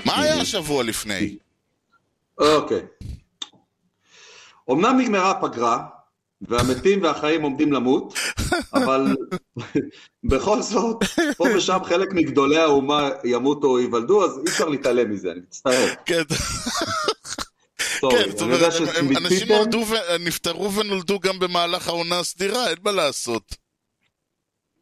[0.05, 1.37] מה היה השבוע לפני?
[2.37, 2.81] אוקיי.
[4.71, 5.87] אמנם נגמרה הפגרה,
[6.41, 8.13] והמתים והחיים עומדים למות,
[8.73, 9.15] אבל
[10.23, 11.03] בכל זאת,
[11.37, 15.87] פה ושם חלק מגדולי האומה ימותו או ייוולדו, אז אי אפשר להתעלם מזה, אני מצטער.
[16.05, 16.23] כן,
[18.11, 18.73] כן, זאת אומרת,
[19.17, 19.47] אנשים
[20.19, 23.55] נפטרו ונולדו גם במהלך העונה הסדירה, אין מה לעשות.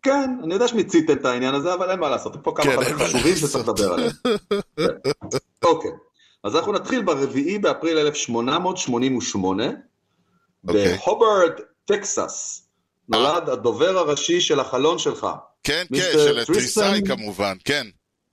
[0.02, 2.98] כן, אני יודע שמיציתם את העניין הזה, אבל אין מה לעשות, פה כמה כן, חלקים
[2.98, 3.36] חשובים.
[3.36, 4.12] שצריך לדבר עליהם.
[4.78, 5.12] כן.
[5.63, 5.91] אוקיי,
[6.43, 9.63] אז אנחנו נתחיל ברביעי באפריל 1888,
[10.67, 10.98] אוקיי.
[10.98, 12.65] בהוברט, טקסס.
[13.10, 15.28] נולד הדובר הראשי של החלון שלך.
[15.63, 17.02] כן, כן, של טריסאי.
[17.08, 17.88] כמובן, כן.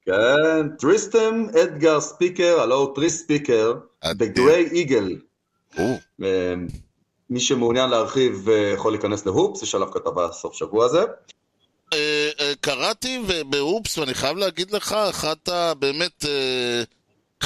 [0.07, 3.75] כן, טריסטרם אדגר ספיקר, הלו הוא טריס ספיקר.
[4.17, 5.17] ב Grey Eagle.
[5.79, 6.55] אה,
[7.31, 11.03] מי שמעוניין להרחיב אה, יכול להיכנס להופס, יש עליו כתבה סוף שבוע הזה.
[11.93, 15.75] אה, אה, קראתי באופס, ואני חייב להגיד לך, אחת ה...
[15.75, 16.83] באמת, אה,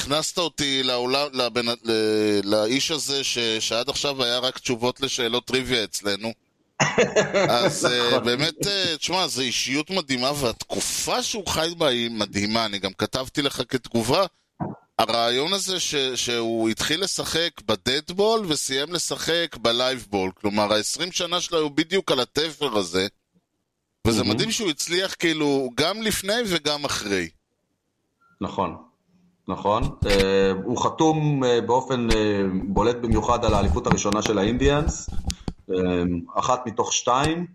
[0.01, 5.85] הכנסת אותי לעולם, לבן, ל- לאיש הזה ש, שעד עכשיו היה רק תשובות לשאלות טריוויה
[5.85, 6.33] אצלנו.
[7.61, 12.65] אז אה, באמת, אה, תשמע, זו אישיות מדהימה, והתקופה שהוא חי בה היא מדהימה.
[12.65, 14.27] אני גם כתבתי לך כתגובה,
[14.99, 20.31] הרעיון הזה ש, שהוא התחיל לשחק בדדבול וסיים לשחק בלייבבול.
[20.35, 23.07] כלומר, ה-20 שנה שלו היו בדיוק על התפר הזה.
[24.07, 24.25] וזה.
[24.25, 27.29] מדהים שהוא הצליח כאילו גם לפני וגם אחרי.
[28.41, 28.77] נכון,
[29.51, 29.83] נכון.
[30.07, 35.11] אה, הוא חתום אה, באופן אה, בולט במיוחד על האליפות הראשונה של האינדיאנס,
[36.35, 37.47] אחת מתוך שתיים,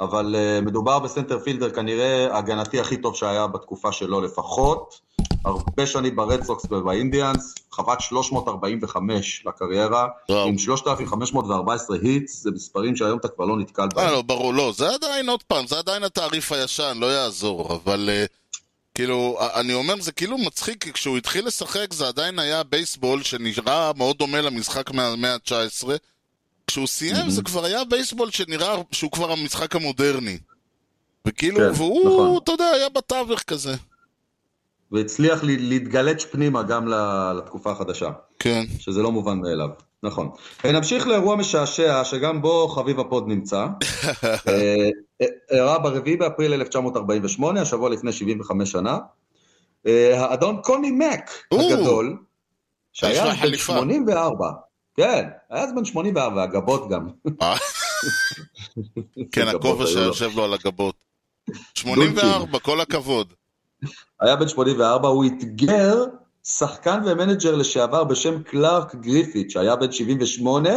[0.00, 5.00] אבל מדובר ב center fielder כנראה ההגנתי הכי טוב שהיה בתקופה שלו לפחות.
[5.44, 10.48] הרבה שנים ברד סוקס ובאינדיאנס, חבט 345 לקריירה, וואו.
[10.48, 14.12] עם 3,514 hits, זה מספרים שהיום אתה כבר לא נתקל בהם.
[14.12, 18.24] לא, ברור, לא, זה עדיין, עוד פעם, זה עדיין התעריף הישן, לא יעזור, אבל אה,
[18.94, 23.92] כאילו, אני אומר, זה כאילו מצחיק, כי כשהוא התחיל לשחק זה עדיין היה בייסבול שנראה
[23.96, 25.88] מאוד דומה למשחק מהמאה ה-19.
[26.66, 30.38] כשהוא סיים זה כבר היה בייסבול שנראה שהוא כבר המשחק המודרני.
[31.26, 32.38] וכאילו, כן, והוא, נכון.
[32.42, 33.74] אתה יודע, היה בתווך כזה.
[34.92, 36.88] והצליח להתגלץ' פנימה גם
[37.38, 38.10] לתקופה החדשה.
[38.38, 38.64] כן.
[38.78, 39.68] שזה לא מובן מאליו.
[40.04, 40.30] נכון.
[40.64, 43.66] נמשיך לאירוע משעשע, שגם בו חביב ה pod נמצא.
[44.48, 48.98] אה, אירע ברביעי באפריל 1948, השבוע לפני 75 שנה.
[49.86, 52.16] אה, האדון קוני מק הגדול,
[52.92, 53.72] שהיה בן חליפה.
[53.72, 54.50] 84.
[54.96, 57.08] כן, היה אז בן 84, הגבות גם.
[57.42, 57.56] אה,
[59.32, 59.86] כן, הכובע.
[59.86, 60.94] שיושב לו על הגבות.
[61.74, 63.32] 84, כל הכבוד.
[64.20, 66.04] היה בן 84, הוא אתגר
[66.44, 70.70] שחקן ו manager לשעבר בשם קלארק גריפיט, שהיה בן 78,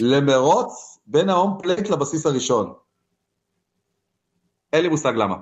[0.00, 2.72] למרוץ בין ה home plate לבסיס הראשון.
[4.72, 5.36] אין לי מושג למה.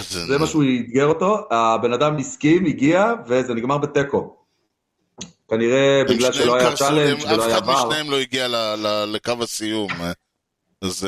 [0.00, 4.36] זה מה שהוא אתגר אותו, הבן אדם הסכים, הגיע, וזה נגמר בתיקו.
[5.48, 8.48] כנראה בגלל שלא היה challenge ולא היה אף אחד בר, משניהם לא הגיע
[9.06, 9.90] לקו הסיום.
[10.82, 11.04] אז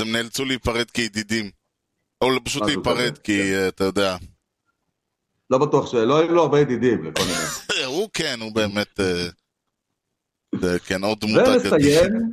[0.00, 1.50] הם נאלצו- להיפרד כידידים.
[2.20, 3.54] או פשוט להיפרד, כי כן.
[3.54, 4.16] אה, אתה יודע.
[5.52, 7.84] לא בטוח שלא היו לו הרבה ידידים לכל מיני.
[7.96, 9.00] הוא כן, הוא באמת...
[9.00, 9.26] אה,
[10.60, 11.48] זה כן, עוד דמות.
[11.48, 12.32] ונסיים,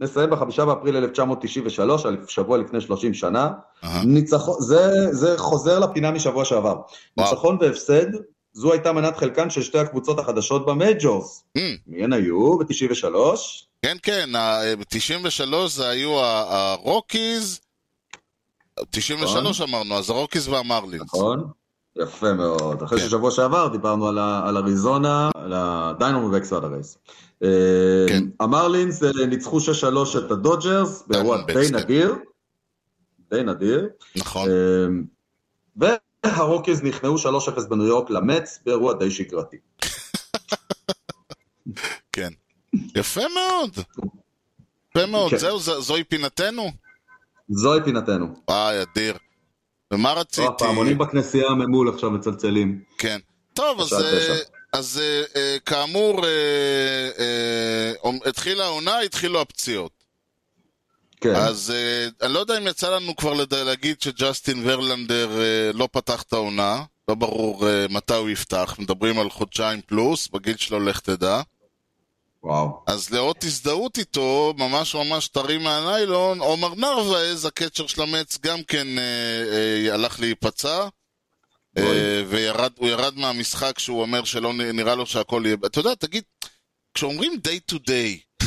[0.00, 3.50] נסיים בחמישה באפריל 1993, על שבוע לפני 30 שנה.
[4.04, 6.76] ניצחון, זה, זה חוזר לפינה משבוע שעבר.
[7.16, 8.06] ניצחון והפסד,
[8.52, 11.44] זו הייתה מנת חלקן של שתי הקבוצות החדשות ב majors.
[11.58, 13.14] אממ, מי הן היו ב-93?
[13.82, 14.30] כן, כן,
[14.78, 17.60] ב-93 זה היו הרוקיז,
[18.90, 21.02] 93 אמרנו, אז ה Rockies וה Marlins.
[21.02, 21.50] נכון?
[22.02, 22.82] יפה מאוד.
[22.82, 23.06] אחרי כן.
[23.06, 26.98] ששבוע שעבר דיברנו על, ה- על אריזונה, על ה Diamondbacks ועל ה Rays.
[28.08, 28.24] כן.
[28.40, 29.62] ה Marlins אה, ניצחו 6-3
[30.26, 31.76] את ה Dodgers, באירוע די כן.
[31.76, 32.14] נדיר.
[33.30, 33.88] די נדיר.
[34.16, 34.48] נכון.
[34.50, 34.86] אה,
[36.24, 37.20] וה Rockies נכנעו 3-0
[37.68, 39.56] בניו יורק ל Mets באירוע די שגרתי.
[42.12, 42.28] כן.
[42.96, 43.70] יפה מאוד.
[44.90, 45.36] יפה מאוד, כן.
[45.38, 46.70] זהו, זוהי פינתנו?
[47.48, 48.26] זוהי פינתנו.
[48.48, 49.14] וואי, אדיר.
[49.92, 50.46] ומה רציתי?
[50.46, 52.80] הפעמונים בכנסייה ממול עכשיו מצלצלים.
[52.98, 53.18] כן.
[53.54, 54.36] טוב, אז, אה.
[54.72, 56.24] אז אה, אה, כאמור,
[58.26, 59.92] התחילה העונה, התחילו הפציעות.
[61.20, 61.34] כן.
[61.34, 61.72] אז
[62.22, 65.30] אני לא יודע אם יצא לנו כבר להגיד שג'סטין ורלנדר
[65.74, 70.80] לא פתח את העונה, לא ברור מתי הוא יפתח, מדברים על חודשיים פלוס, בגיל שלו
[70.80, 71.40] לך תדע.
[72.42, 72.82] וואו.
[72.86, 78.98] אז לאות הזדהות איתו, ממש ממש טרי מהניילון, עומר נרווה, הקצ'ר של המץ, גם כן
[78.98, 80.88] אה, אה, הלך להיפצע.
[81.78, 85.56] אה, והוא ירד מהמשחק שהוא אומר שלא נראה לו שהכל יהיה...
[85.66, 86.22] אתה יודע, תגיד,
[86.94, 88.42] כשאומרים day to day,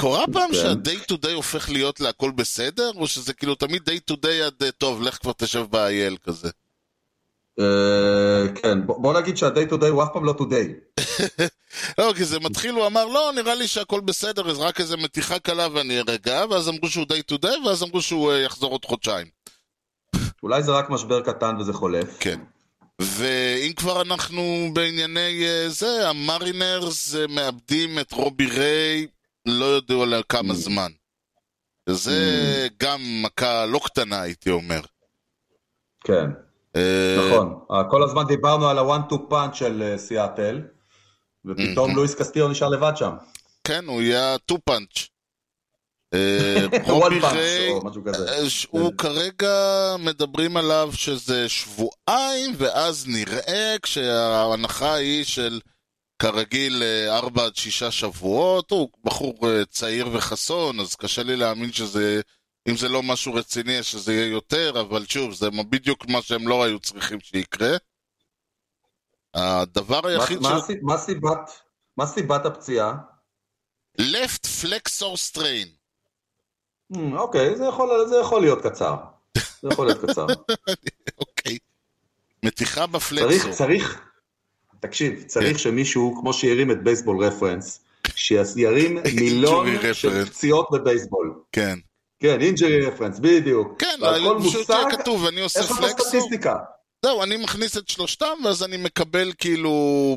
[0.00, 0.54] קורה פעם כן.
[0.54, 2.90] שה-day to day הופך להיות להכל בסדר?
[2.94, 6.50] או שזה כאילו תמיד day to day עד אה, טוב, לך כבר תשב באייל כזה?
[7.60, 11.00] אה, כן, בוא נגיד שה-day to day הוא אף פעם לא today.
[11.98, 15.38] לא, כי זה מתחיל, הוא אמר, לא, נראה לי שהכל בסדר, אז רק איזה מתיחה
[15.38, 18.84] קלה ואני ארגע, ואז אמרו שהוא day to day, ואז אמרו שהוא אה, יחזור עוד
[18.84, 19.26] חודשיים.
[20.42, 22.16] אולי זה רק משבר קטן וזה חולף.
[22.20, 22.40] כן.
[23.00, 29.06] ואם כבר אנחנו בענייני אה, זה, המרינרס מאבדים את רובי ריי,
[29.46, 30.56] לא יודעו על כמה Mm.
[30.56, 30.90] זמן.
[31.88, 34.80] זה גם מכה לא קטנה, הייתי אומר.
[36.04, 36.30] כן,
[37.18, 37.58] נכון.
[37.70, 40.60] אה, כל הזמן דיברנו על ה-one to punch של אה, סיאטל,
[41.44, 41.96] ופתאום.
[41.96, 43.12] לואיס קסטיו נשאר לבד שם.
[43.64, 45.08] כן, הוא יהיה טו פאנץ'.
[46.14, 47.72] ריי.
[48.28, 55.60] אה, הוא כרגע מדברים עליו שזה שבועיים, ואז נראה כשההנחה היא של
[56.18, 58.70] כרגיל אה, ארבע עד שישה שבועות.
[58.70, 62.20] הוא בחור אה, צעיר וחסון, אז קשה לי להאמין שזה,
[62.68, 66.64] אם זה לא משהו רציני, שזה יהיה יותר, אבל שוב, זה בדיוק מה שהם לא
[66.64, 67.76] היו צריכים שיקרה.
[69.34, 70.70] הדבר היחיד מה ש...
[70.82, 71.60] מה סיבת-
[71.96, 72.94] מה סיבת הפציעה?
[74.00, 75.68] left flexor strain.
[76.92, 78.96] Hmm, אוקיי, זה יכול- זה יכול להיות קצר.
[79.62, 80.26] זה יכול להיות קצר.
[81.20, 81.58] אוקיי.
[82.42, 83.52] מתיחה צריך, בפלקסור.
[83.52, 84.00] צריך,
[84.80, 85.26] תקשיב, כן.
[85.26, 90.24] צריך שמישהו, כמו שהרים את בייסבול רפרנס, שירים מילון של.
[90.26, 91.42] פציעות בבייסבול.
[91.52, 91.78] כן.
[92.26, 93.80] כן, אינג'רי רפרנס, בדיוק.
[93.80, 93.98] כן,
[94.38, 95.60] פשוט מושג, יהיה כתוב, אני עושה.
[97.04, 99.72] זהו, אני מכניס את שלושתם, ואז אני מקבל כאילו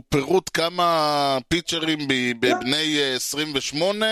[0.09, 4.05] פירוט כמה פיצ'רים ב- בבני אה, 28,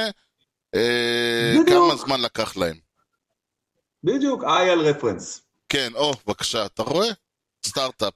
[0.75, 1.69] אה, בדיוק.
[1.69, 2.75] כמה זמן לקח להם.
[4.03, 5.41] בדיוק, אייל רפרנס.
[5.69, 7.07] כן, או, בבקשה, אתה רואה?
[7.67, 8.13] סטארט-אפ.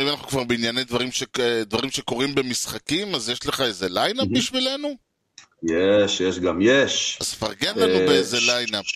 [0.00, 1.22] אם אנחנו כבר בענייני דברים, ש...
[1.66, 4.26] דברים שקורים במשחקים, אז יש לך איזה lineup.
[4.32, 5.07] בשבילנו?
[5.62, 7.18] יש, יש גם יש.
[7.20, 8.86] אז פרגן לנו אה, באיזה lineup.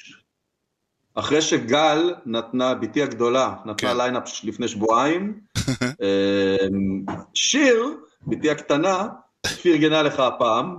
[1.15, 3.97] אחרי שגל נתנה, בתי הגדולה, נתנה כן.
[3.97, 5.41] lineup לפני שבועיים,
[6.03, 6.57] אה,
[7.35, 7.97] שיר,
[8.27, 9.09] בתי הקטנה,
[9.63, 10.77] פרגנה לך הפעם.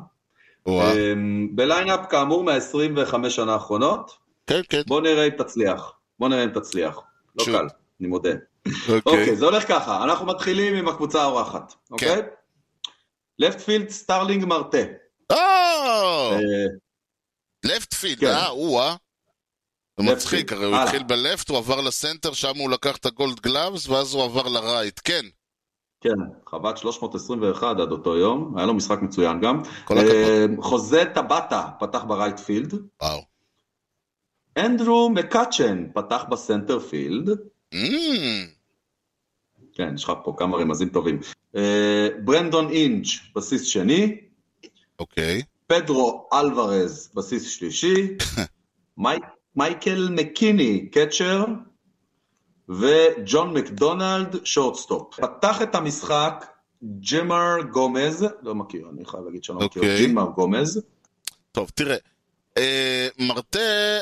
[0.67, 1.13] אה,
[1.51, 4.11] ב lineup כאמור מה-25 שנה האחרונות,
[4.47, 6.99] כן, כן, בוא נראה אם תצליח, בוא נראה אם תצליח.
[7.39, 7.45] לא.
[7.45, 7.67] קל,
[7.99, 8.31] אני מודה.
[8.67, 9.01] אוקיי.
[9.05, 12.21] אוקיי, זה הולך ככה, אנחנו מתחילים עם הקבוצה האורחת, אוקיי?
[13.39, 14.77] left field סטארלינג מרטה.
[15.29, 15.35] או!
[15.35, 16.65] אה,
[17.63, 18.27] left field, כן.
[18.27, 18.95] אה, או-אה.
[19.99, 20.53] זה left מצחיק.
[20.53, 20.75] הרי הוא.
[20.75, 24.13] התחיל ב left, הוא עבר ל center, שם הוא לקח את ה Gold Gloves, ואז
[24.13, 24.99] הוא עבר ל right.
[25.03, 25.25] כן,
[26.01, 29.61] כן, חבט 321 עד אותו יום, היה לו משחק מצוין גם.
[29.85, 30.13] כל הכבוד.
[30.13, 32.73] אה, חוזה טבאטה פתח ב right field.
[33.01, 33.19] וואו.
[34.57, 37.29] אנדרו מקאצ'ן פתח ב center field.
[37.73, 38.47] אמ,
[39.73, 41.19] כן, יש לך פה כמה רמזים טובים.
[41.55, 43.05] אה, ברנדון אינג'
[43.35, 44.17] בסיס שני.
[44.99, 45.41] אוקיי.
[45.67, 48.17] פדרו אלוורז בסיס שלישי.
[48.97, 49.09] מי-
[49.55, 51.45] מייקל מקנרי catcher.
[52.69, 55.19] וג'ון מקדונלד shortstop.
[55.19, 56.45] פתח את המשחק
[57.11, 59.97] ג'נמר גומז, לא מכיר, אני חייב להגיד שאני לא מכיר, אוקיי.
[59.97, 60.81] ג'נמר גומז.
[61.51, 61.97] טוב, תראה,
[62.57, 63.59] אה, מרטה,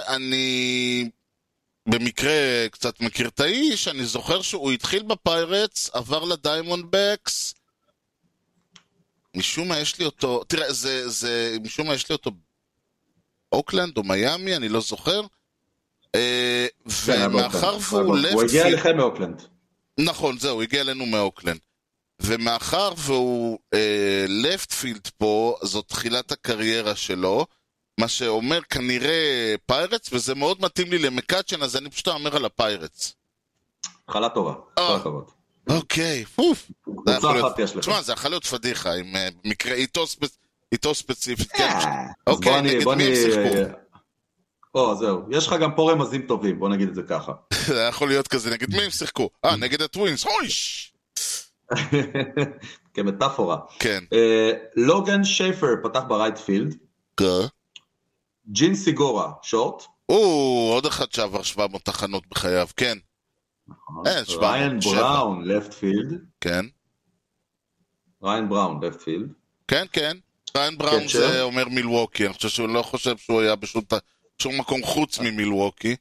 [0.08, 1.10] אני
[1.90, 2.32] במקרה
[2.72, 7.54] קצת מכיר את האיש, אני זוכר שהוא התחיל ב Pirates, עבר ל Diamondbacks,
[9.36, 12.32] משום מה יש לי אותו, תראה, זה, זה, משום מה יש לי אותו
[13.52, 15.22] אוקלנד או מיאמי, אני לא זוכר.
[16.16, 16.68] אה,
[17.06, 17.78] כן, ומאחר.
[17.90, 19.42] והוא הוא left הגיע אליכם מאוקלנד.
[20.00, 21.60] נכון, זהו, הוא הגיע אלינו מאוקלנד.
[22.22, 27.46] ומאחר והוא אה, left field פה, זאת תחילת הקריירה שלו,
[28.00, 32.54] מה שאומר כנראה Pirates, וזה מאוד מתאים לי למקאצ'ן, אז אני פשוט אומר על ה
[32.54, 33.16] Pirates.
[34.04, 34.88] התחלה טובה, אה.
[34.88, 35.41] כל הכבוד.
[35.78, 36.68] אוקיי, פוף.
[36.68, 37.80] זה קבוצה יכול להיות- אחת יש לך.
[37.80, 40.38] תשמע, זה יכול להיות פדיחה, עם אה, מקרה איתו ספ-
[40.72, 41.70] איתו ספציפית, כן.
[42.26, 43.72] אז אוקיי, נגד בוא מי הם שיחקו?
[44.76, 45.22] או, זהו.
[45.32, 47.32] יש לך גם פה רמזים טובים, בוא נגיד את זה ככה.
[47.68, 49.30] זה יכול להיות כזה, נגד מי הם שיחקו?
[49.46, 50.94] אה, נגד ה Twins, הויש!
[52.94, 53.58] כמטאפורה.
[53.80, 54.04] כן.
[54.14, 56.76] אה, לוגן שייפר פתח ב right field.
[58.52, 59.84] ג'ין סיגורה, שורט.
[60.10, 60.16] או,
[60.74, 62.98] עוד אחד שעבר 700 תחנות בחייו, כן,
[64.08, 64.80] אה, 700, ריין.
[64.80, 66.14] בראון, לפט פילד.
[66.42, 66.66] כן.
[68.24, 69.30] ריין בראון, לפט פילד.
[69.68, 70.18] כן, כן.
[70.58, 71.08] ריין בראון.
[71.08, 75.96] זה אומר מילווקי, אני חושב שהוא לא חושב שהוא היה בשום מקום חוץ ממילווקי.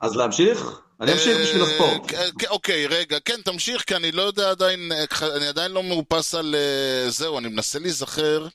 [0.00, 0.80] אז להמשיך?
[1.00, 2.10] אני אמשיך בשביל אה, הספורט.
[2.38, 6.34] כן, אוקיי, רגע, כן, תמשיך, כי אני לא יודע עדיין, אה, אני עדיין לא מאופס
[6.34, 6.54] על...
[6.54, 8.46] אה, זהו, אני מנסה להיזכר.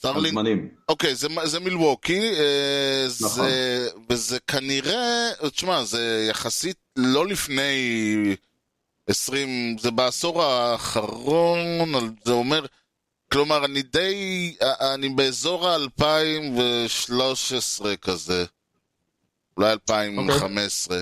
[0.00, 0.68] סטארלינג, הזמנים.
[0.88, 3.28] אוקיי, זה, זה מילווקי, אה, נכון.
[3.28, 8.36] זה, וזה כנראה, תשמע, זה יחסית לא לפני
[9.06, 11.58] 20, זה בעשור האחרון,
[12.24, 12.66] זה אומר,
[13.32, 14.56] כלומר, אני די,
[14.94, 18.44] אני באזור ה-2013 כזה,
[19.56, 21.00] אולי 2015.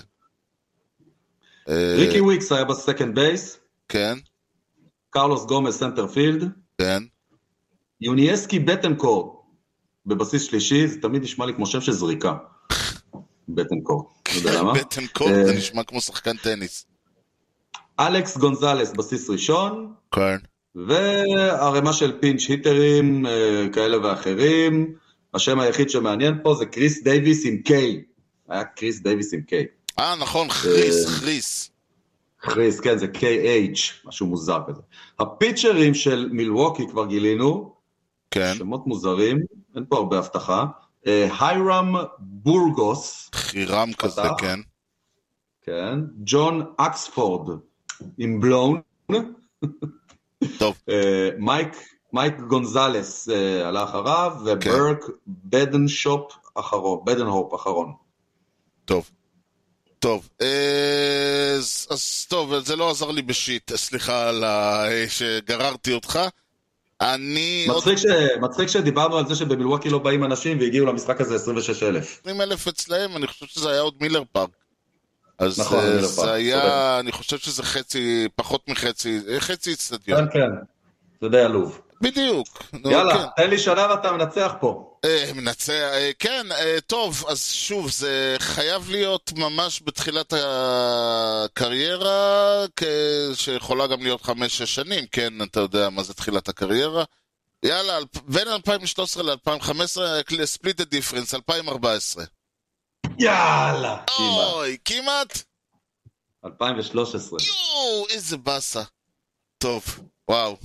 [1.69, 3.59] אה, ריקי וויקס היה ב second base.
[3.89, 4.19] כן,
[5.11, 6.45] קרלוס גומז center field.
[6.79, 7.03] כן.
[8.01, 9.45] יוניאסקי בטנקור
[10.07, 12.35] בבסיס שלישי, זה תמיד נשמע לי כמו שם של זריקה.
[13.49, 14.73] בטנקור, לא יודע למה.
[14.73, 16.87] בטן קורט, אה, זה נשמע כמו שחקן טניס.
[18.01, 20.37] אלכס גונזלס בסיס ראשון, כן.
[20.75, 24.95] וערימה של pinch hitter ים אה, כאלה ואחרים.
[25.35, 28.03] השם היחיד שמעניין פה זה קריס דייוויס עם K.
[28.49, 29.67] היה קריס דייוויס עם K.
[29.99, 31.71] אה, נכון, חריס, אה, חריס.
[32.41, 34.81] קריס, כן, זה KH, משהו מוזר כזה.
[35.19, 37.78] הפיצ'רים של מילווקי כבר גילינו,
[38.31, 38.55] כן.
[38.55, 39.38] שמות מוזרים,
[39.77, 40.67] אין פה הרבה הבטחה.
[41.07, 44.23] אה, היירם בורגוס, חירם כזה.
[44.38, 44.61] כן.
[45.62, 47.61] כן, ג'ון אקספורד
[48.19, 48.81] עם blown,
[50.59, 51.77] טוב, אה, מייק,
[52.12, 54.71] מייק גונזלס אה, עלה אחריו, כן.
[54.71, 57.93] וברק בדנהופ אחרון, בדנהופ אחרון.
[58.85, 59.11] טוב.
[59.99, 64.85] טוב, אה, אז, אז טוב, זה לא עזר לי בשיט, סליחה על ה...
[65.09, 66.19] שגררתי אותך.
[67.01, 68.07] אני מצחיק, ש...
[68.41, 72.19] מצחיק שדיברנו על זה שבמילווקי לא באים אנשים והגיעו למשחק הזה 26,000.
[72.21, 74.51] 20 אלף אצלהם, אני חושב שזה היה עוד מילר פארק.
[75.39, 76.73] אז נכון, אה, מילר זה פארק, היה, צודק.
[77.01, 80.27] אני חושב שזה חצי, פחות מחצי, אה, חצי אצטדיון.
[80.33, 80.51] כן, כן,
[81.21, 81.81] זה די עלוב.
[82.01, 82.63] בדיוק.
[82.73, 82.91] נו, כן.
[82.91, 84.88] יאללה, תן לי שנה ואתה מנצח פה.
[85.05, 90.33] אה, מנצח, אה, כן, אה, טוב, אז שוב, זה חייב להיות ממש בתחילת
[91.45, 92.65] הקריירה,
[93.35, 97.05] שיכולה גם להיות חמש-שש שנים, כן, אתה יודע מה זה תחילת הקריירה.
[97.62, 100.01] יאללה, אל- בין 2013 ל-2015,
[100.45, 102.25] ספליט דיפרנס, 2014.
[103.18, 103.97] יאללה.
[104.16, 104.53] כמעט.
[104.53, 105.43] אוי, כמעט?
[106.45, 107.39] 2013.
[107.47, 108.83] יואו, איזה באסה.
[109.59, 109.85] טוב,
[110.31, 110.57] וואו.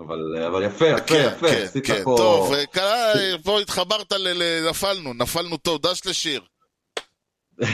[0.00, 1.48] אבל, אבל יפה, יפה, כן, יפה.
[1.48, 2.14] כן, עשית כן, פה...
[2.18, 3.12] טוב, אה, קרה,
[3.44, 6.40] פה התחברת, ל- ל- נפלנו, נפלנו טוב, דש לשיר.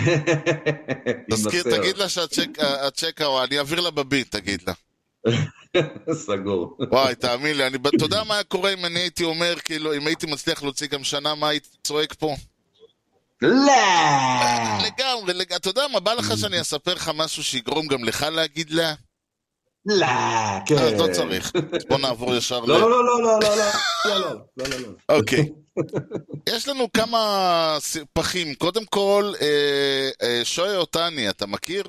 [1.30, 1.62] תזכיר.
[1.62, 4.72] תגיד לה שהצ'ק, או אני אעביר לה בביט, תגיד לה.
[6.26, 6.76] סגור.
[6.90, 10.06] וואי, תאמין לי, אני, אתה יודע מה היה קורה אם אני הייתי אומר, כאילו, אם
[10.06, 12.36] הייתי מצליח להוציא גם שנה, מה הייתי צועק פה?
[13.42, 13.72] לא!
[14.86, 15.52] לגמרי, לג...
[15.52, 18.94] אתה יודע מה, בא לך שאני אספר לך משהו שיגרום גם לך להגיד לה?
[19.86, 20.06] לא,
[20.66, 20.74] כן.
[20.74, 21.52] אז לא צריך.
[21.72, 22.68] אז בוא נעבור ישר ל...
[22.68, 23.64] לא, לא, לא, לא, לא, לא, לא,
[24.04, 25.16] לא, לא, לא, לא, לא.
[25.18, 25.48] אוקיי.
[26.48, 27.78] יש לנו כמה
[28.12, 28.54] פחים.
[28.54, 31.84] קודם כל, אה, אה, שוי אותני, אתה מכיר?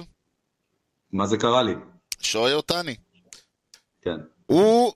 [1.12, 1.74] מה זה קרה לי?
[2.22, 2.96] שוי אותני.
[4.02, 4.18] כן.
[4.46, 4.94] הוא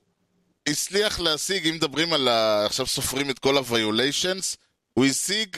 [0.68, 2.66] הצליח להשיג, אם מדברים על ה...
[2.66, 4.56] עכשיו סופרים את כל ה-violations,
[4.94, 5.58] הוא השיג.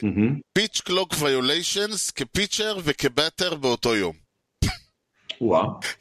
[0.54, 4.29] פיץ' קלוק violations כפיצ'ר וכבטר באותו יום.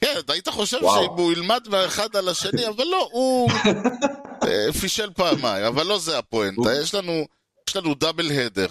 [0.00, 1.04] כן, היית חושב וואו.
[1.04, 3.50] שהוא ילמד מהאחד על השני, אבל לא, הוא
[4.46, 7.26] אה, פישל פעמיים, אבל לא זה הפואנטה, יש לנו,
[7.68, 8.68] יש לנו double header.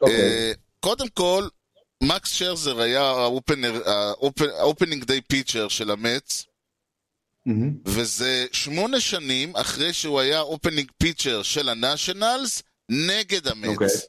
[0.00, 0.16] אוקיי.
[0.20, 1.48] אה, קודם כל,
[2.02, 3.12] מקס שרזר היה
[4.58, 6.44] ה opening day pitcher של ה Mets.
[7.86, 13.68] וזה שמונה שנים אחרי שהוא היה opening pitcher של ה Nationals נגד אוקיי.
[13.68, 14.06] המץ.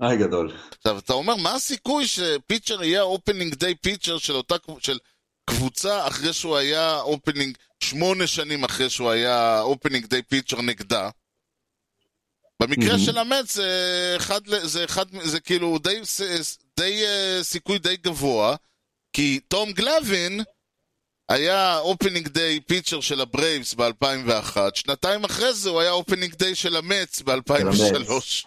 [0.00, 0.56] היי גדול.
[0.78, 4.98] עכשיו, אתה אומר, מה הסיכוי ש pitcher יהיה opening day pitcher של אותה של
[5.50, 11.10] קבוצה אחרי שהוא היה opening, שמונה שנים אחרי שהוא היה opening day pitcher נגדה?
[12.62, 12.98] במקרה Mhm.
[12.98, 16.00] של ה Mets זה אחד, זה אחד, זה כאילו די,
[16.76, 18.56] די אה, סיכוי די גבוה,
[19.12, 20.40] כי תום גלווין
[21.28, 26.54] היה opening day pitcher של ה Braves ב-2001, שנתיים אחרי זה הוא היה opening day
[26.54, 28.46] של ה Mets ב-2003.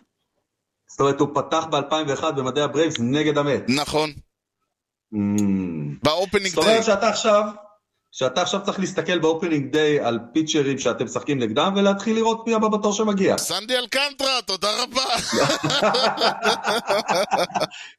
[1.00, 3.63] זאת אומרת, הוא פתח ב-2001 במדי ה Braves נגד ה Mets.
[3.68, 4.14] נכון,
[5.12, 5.95] מהמם.
[6.03, 6.74] ב opening זאת day.
[6.74, 7.43] אומרת שאתה עכשיו,
[8.12, 12.54] שאתה עכשיו צריך להסתכל ב opening day על פיצ'רים שאתם משחקים נגדם ולהתחיל לראות מי
[12.54, 13.38] הבא בתור שמגיע.
[13.38, 15.04] סנדי אלקנטרה, תודה רבה.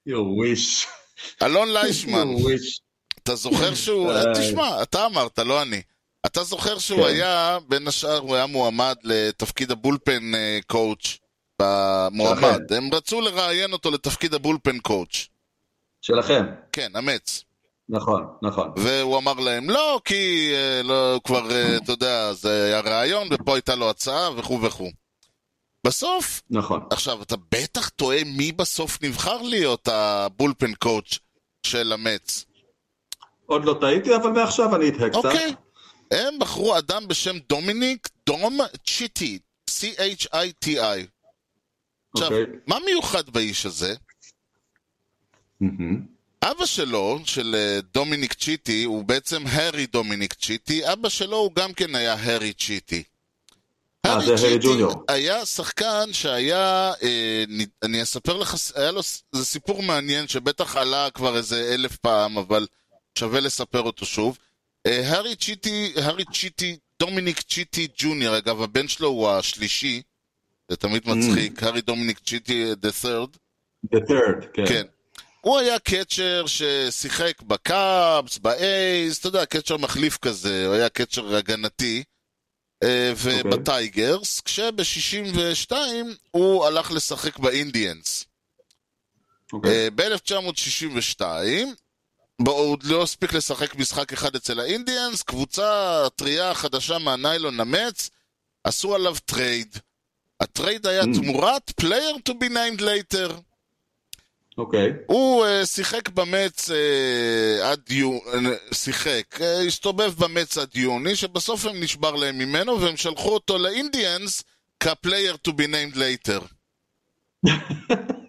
[0.08, 0.86] You wish.
[1.42, 2.80] אלון ליישמן, You wish.
[3.22, 4.12] אתה זוכר שהוא...
[4.12, 4.24] איי.
[4.34, 5.82] תשמע, אתה אמרת, לא אני.
[6.26, 7.06] אתה זוכר שהוא כן.
[7.08, 11.18] היה, בין השאר, הוא היה מועמד לתפקיד ה bullpen אה, coach
[11.60, 12.72] במועמד.
[12.72, 15.28] הם רצו לראיין אותו לתפקיד ה bullpen coach.
[16.00, 16.46] שלכם.
[16.72, 17.44] כן, ה Mets.
[17.88, 18.72] נכון, נכון.
[18.76, 23.54] והוא אמר להם, לא, כי אה, לא, כבר, אה, אתה יודע, זה היה רעיון, ופה
[23.54, 24.90] הייתה לו הצעה, וכו' וכו'.
[25.86, 26.80] בסוף, נכון.
[26.90, 31.18] עכשיו, אתה בטח תוהה מי בסוף נבחר להיות ה bullpen coach
[31.66, 32.44] של ה Mets.
[33.46, 35.16] עוד לא תהיתי, אבל מעכשיו אני אתהה קצת.
[35.24, 35.54] אוקיי.
[36.10, 39.38] הם בחרו אדם בשם דומיניק דום צ'יטי,
[39.70, 41.19] C-H-I-T-I.
[42.14, 42.44] עכשיו, אוקיי.
[42.66, 43.94] מה מיוחד באיש הזה?
[46.42, 51.72] אבא שלו, של אה, דומיניק צ'יטי, הוא בעצם הארי דומיניק צ'יטי, אבא שלו הוא גם
[51.72, 53.02] כן היה הארי צ'יטי.
[54.06, 54.68] אה, הארי צ'יטי.
[55.08, 57.44] היה שחקן שהיה, אה,
[57.82, 59.00] אני אספר לך, היה לו,
[59.32, 62.66] זה סיפור מעניין שבטח עלה כבר איזה אלף פעם, אבל
[63.18, 64.38] שווה לספר אותו שוב.
[64.86, 70.02] אה, הארי צ'יטי, הארי צ'יטי, דומיניק צ'יטי ג'וניור, אגב הבן שלו הוא השלישי,
[70.70, 71.10] זה תמיד Mm.
[71.14, 73.36] מצחיק, הארי דומיניק צ'יטי the third.
[73.94, 74.66] The third, כן.
[74.66, 74.86] כן.
[75.40, 80.88] הוא היה catcher ששיחק ב Cubs, ב A's, אתה יודע, catcher מחליף כזה, הוא היה
[80.88, 82.02] catcher הגנתי,
[82.82, 85.72] אה, וב Tigers, כשב-62
[86.30, 88.24] הוא הלך לשחק ב Indians.
[89.52, 89.70] אוקיי.
[89.70, 91.22] אה, ב-1962,
[92.42, 97.60] בו הוא עוד לא הספיק לשחק משחק אחד אצל ה Indians, קבוצה טריה חדשה מהניילון,
[97.60, 98.10] ה Mets,
[98.64, 99.76] עשו עליו trade.
[100.40, 101.14] ה trade היה Mm.
[101.20, 103.32] תמורת player to be named later.
[104.58, 104.92] אוקיי.
[105.06, 111.16] הוא uh, שיחק ב Mets uh, עד יוני, שיחק, uh, הסתובב ב Mets עד יוני,
[111.16, 114.42] שבסוף הם נשבר להם ממנו, והם שלחו אותו ל Indians
[114.82, 116.44] כ-player to be named later.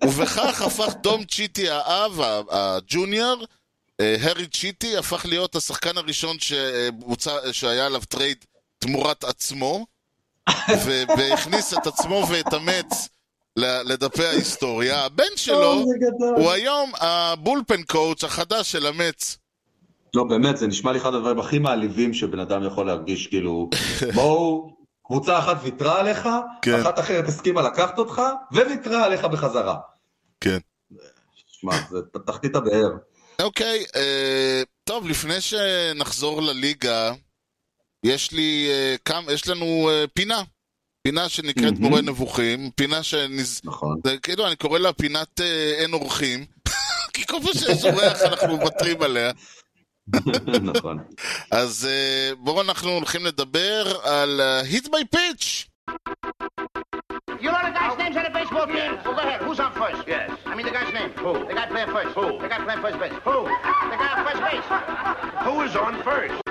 [0.06, 3.46] ובכך הפך דום צ'יטי האב, הג'וניור,
[4.00, 8.46] אה, הארי צ'יטי, הפך להיות השחקן הראשון שבוצע, שהיה עליו trade
[8.80, 9.86] תמורת עצמו,
[11.18, 13.10] והכניס את עצמו ואת ה Mets
[13.56, 15.06] ל- לדפי ההיסטוריה.
[15.06, 15.86] הבן שלו...
[16.36, 19.38] הוא היום ה bullpen coach החדש של ה Mets.
[20.16, 23.70] לא, באמת, זה נשמע לי אחד הדברים הכי מעליבים שבן אדם יכול להרגיש, כאילו,
[24.16, 24.70] בואו,
[25.06, 26.30] קבוצה אחת ויתרה עליך,
[26.62, 26.80] כן.
[26.82, 28.22] אחת אחרת הסכימה לקחת אותך,
[28.52, 29.76] וויתרה עליך בחזרה.
[30.42, 30.58] כן.
[31.48, 32.90] שמע, זה תחתית הבאר.
[33.42, 37.14] אוקיי, אה, טוב, לפני שנחזור לליגה,
[38.04, 40.42] יש לי, אה, כמה, יש לנו אה, פינה.
[41.04, 41.82] פינה שנקראת מהמם.
[41.82, 43.62] מורה נבוכים, פינה שנז...
[43.64, 44.00] נכון.
[44.06, 46.46] זה, כאילו, אני קורא לה פינת אה, אין אורחים,
[47.14, 49.32] כי כל פעם שיש אורח אנחנו מוותרים עליה.
[50.62, 50.98] נכון.
[51.52, 55.68] אז אה, בואו אנחנו הולכים לדבר על hit by pitch.
[57.42, 58.92] You know the guy's names on the baseball team?
[59.04, 59.42] Well, go ahead.
[59.42, 60.08] Who's on first?
[60.08, 60.30] Yes.
[60.46, 61.12] I mean the guy's name.
[61.26, 61.34] Who?
[61.50, 62.12] The guy playing first.
[62.18, 62.28] Who?
[62.44, 63.18] The guy playing first base.
[63.28, 63.38] Who?
[63.92, 64.68] The guy on first base.
[65.46, 66.51] Who is on first?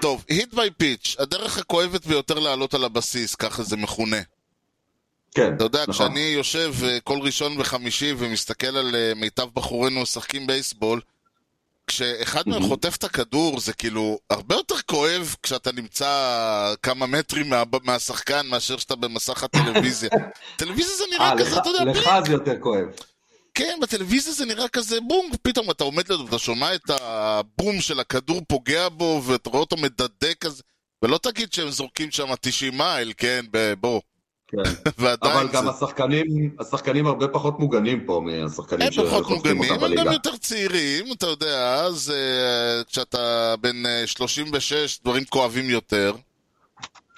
[0.00, 4.16] טוב, hit by pitch, הדרך הכואבת ביותר לעלות על הבסיס, ככה זה מכונה.
[5.34, 5.94] כן, אתה יודע, נכון.
[5.94, 11.00] כשאני יושב אה, כל ראשון וחמישי ומסתכל על אה, מיטב בחורינו משחקים בייסבול,
[11.86, 16.08] כשאחד מהם חוטף את הכדור, זה כאילו הרבה יותר כואב כשאתה נמצא
[16.82, 20.10] כמה מטרים מה, מהשחקן מאשר שאתה במסך הטלוויזיה.
[20.56, 22.84] טלוויזיה זה נראה אה, כזה, לך- אתה יודע, לך זה יותר כואב.
[23.58, 28.00] כן, בטלוויזיה זה נראה כזה בום, פתאום אתה עומד לידו ואתה שומע את הבום של
[28.00, 30.62] הכדור פוגע בו, ואתה רואה אותו מדדה כזה,
[31.02, 33.44] ולא תגיד שהם זורקים שם 90 מייל, כן,
[33.80, 34.00] בוא,
[34.48, 34.56] כן.
[35.22, 35.70] אבל גם זה...
[35.70, 40.12] השחקנים, השחקנים הרבה פחות מוגנים פה מהשחקנים הם פחות מוגנים, אותם הם גם בליגה.
[40.12, 46.12] יותר צעירים, אתה יודע, אז אה, כשאתה בן אה, 36, דברים כואבים יותר.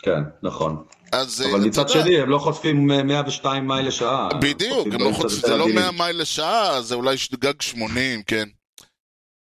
[0.02, 0.84] כן, נכון.
[1.12, 4.28] אז אה, אבל מצד יודע, שני, הם לא חוטפים אה, 102 מייל לשעה.
[4.42, 5.74] בדיוק, הם לא חוטפים, זה לא עדינים.
[5.82, 8.48] 100 מייל לשעה, זה אולי גג 80, כן.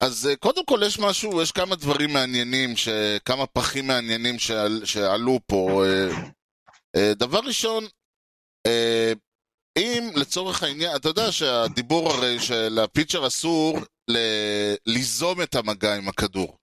[0.02, 2.88] אז אה, קודם כל יש משהו, יש כמה דברים מעניינים, ש-
[3.24, 5.84] כמה פחים מעניינים שעל- שעלו פה.
[5.84, 6.08] אה,
[6.96, 7.84] אה, דבר ראשון,
[8.66, 9.12] אה,
[9.78, 13.78] אם לצורך העניין, אתה יודע שהדיבור הרי שלפיצ'ר אסור
[14.10, 16.56] ל- ליזום את המגע עם הכדור.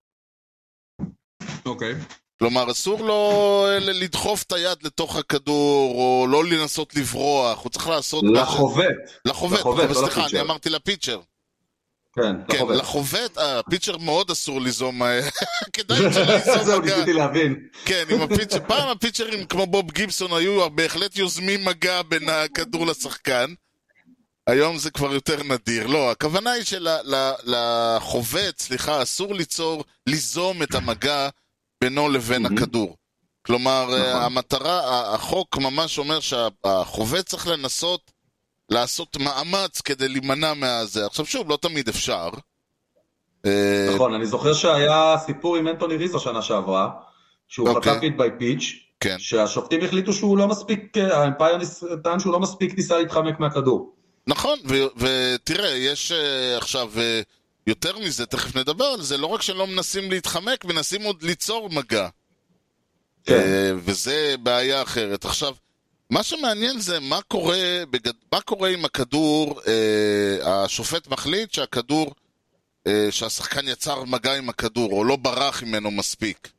[1.65, 1.93] אוקיי.
[2.39, 7.87] כלומר, אסור לו אה, לדחוף את היד לתוך הכדור, או לא לנסות לברוח, הוא צריך
[7.87, 8.23] לעשות...
[8.33, 8.85] לחובט.
[9.25, 10.27] לחובט, לחובט, לחובט, לא סליחה.
[10.27, 11.19] אני אמרתי לפיצ'ר.
[12.15, 12.75] כן, כן, לחובט.
[12.77, 15.29] לחובט, אה, הפיצ'ר מאוד אסור ליזום, אה,
[15.73, 16.81] כדאי שלא ליזום זהו.
[16.81, 17.55] ניסיתי להבין.
[17.85, 23.53] כן, עם הפיצ'ר, פעם הפיצ'רים כמו בוב גיבסון היו בהחלט יוזמים מגע בין הכדור לשחקן.
[24.47, 25.87] היום זה כבר יותר נדיר.
[25.87, 26.63] לא, הכוונה היא
[27.43, 31.29] שלחובט, סליחה, אסור ליצור, ליזום את המגע
[31.81, 32.57] בינו לבין מהמם.
[32.57, 32.95] הכדור.
[33.41, 34.23] כלומר, אה, נכון.
[34.23, 38.11] המטרה, החוק ממש אומר שהחובט צריך לנסות
[38.69, 41.05] לעשות מאמץ כדי להימנע מהזה.
[41.05, 42.29] עכשיו שוב, לא תמיד אפשר.
[43.45, 46.89] אה, נכון, אני זוכר שהיה סיפור עם אנטוני ריזו שנה שעברה,
[47.47, 47.93] שהוא אוקיי.
[47.93, 49.15] חטף היט ביי פיץ', כן.
[49.19, 51.57] שהשופטים החליטו שהוא לא מספיק, אה, האמפייר
[52.03, 53.93] טען שהוא לא מספיק ניסה להתחמק מהכדור.
[54.27, 54.59] נכון,
[54.97, 56.11] ותראה, יש
[56.57, 56.99] עכשיו, uh,
[57.67, 62.07] יותר מזה, תכף נדבר על זה, לא רק שלא מנסים להתחמק, מנסים עוד ליצור מגע.
[63.23, 63.33] כן.
[63.33, 65.25] אה, וזה בעיה אחרת.
[65.25, 65.55] עכשיו,
[66.09, 68.13] מה שמעניין זה מה קורה, בגד...
[68.31, 72.13] מה קורה עם הכדור, אה, השופט מחליט שהכדור,
[72.87, 76.49] אה, שהשחקן יצר מגע עם הכדור, או לא ברח ממנו מספיק.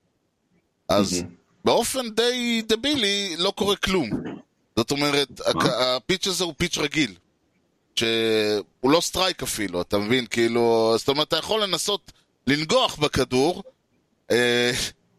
[0.89, 1.23] אז.
[1.65, 4.11] באופן די דבילי לא קורה כלום.
[4.77, 7.15] זאת אומרת, ה pitch הזה הוא pitch רגיל.
[7.99, 10.27] שהוא לא strike אפילו, אתה מבין?
[10.27, 12.13] כאילו, זאת אומרת, אתה יכול לנסות
[12.47, 13.63] לנגוח בכדור,
[14.31, 14.71] אה,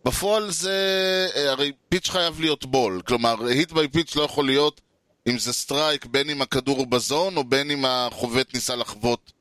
[0.05, 3.01] בפועל זה, אה, הרי pitch חייב להיות ball.
[3.07, 4.81] כלומר, hit by pitch לא יכול להיות
[5.27, 9.31] אם זה strike, בין אם הכדור הוא ב zone, או בין אם החובט ניסה לחבוט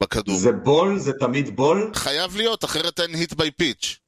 [0.00, 0.36] בכדור.
[0.36, 4.01] זה ball, זה תמיד ball, חייב להיות, אחרת אין hit by pitch.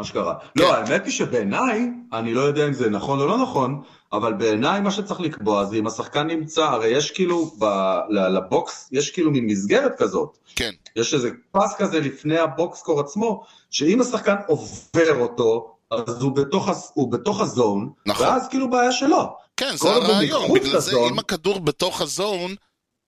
[0.00, 0.34] אשכרה.
[0.34, 0.64] כן.
[0.64, 3.82] לא, האמת היא שבעיניי, אני לא יודע אם זה נכון או לא נכון,
[4.12, 7.64] אבל בעיניי מה שצריך לקבוע זה אם השחקן נמצא, הרי יש כאילו, ב,
[8.10, 10.38] לבוקס, יש כאילו מין מסגרת כזאת.
[10.56, 10.70] כן.
[10.96, 17.12] יש איזה פס כזה לפני הבוקסקור עצמו, שאם השחקן עובר אותו, אז הוא בתוך, הוא
[17.12, 18.26] בתוך הזון, נכון.
[18.26, 19.36] ואז כאילו בעיה שלו.
[19.56, 20.54] כן, זה הרעיון.
[20.54, 22.54] בגלל זה, אם הכדור בתוך הזון,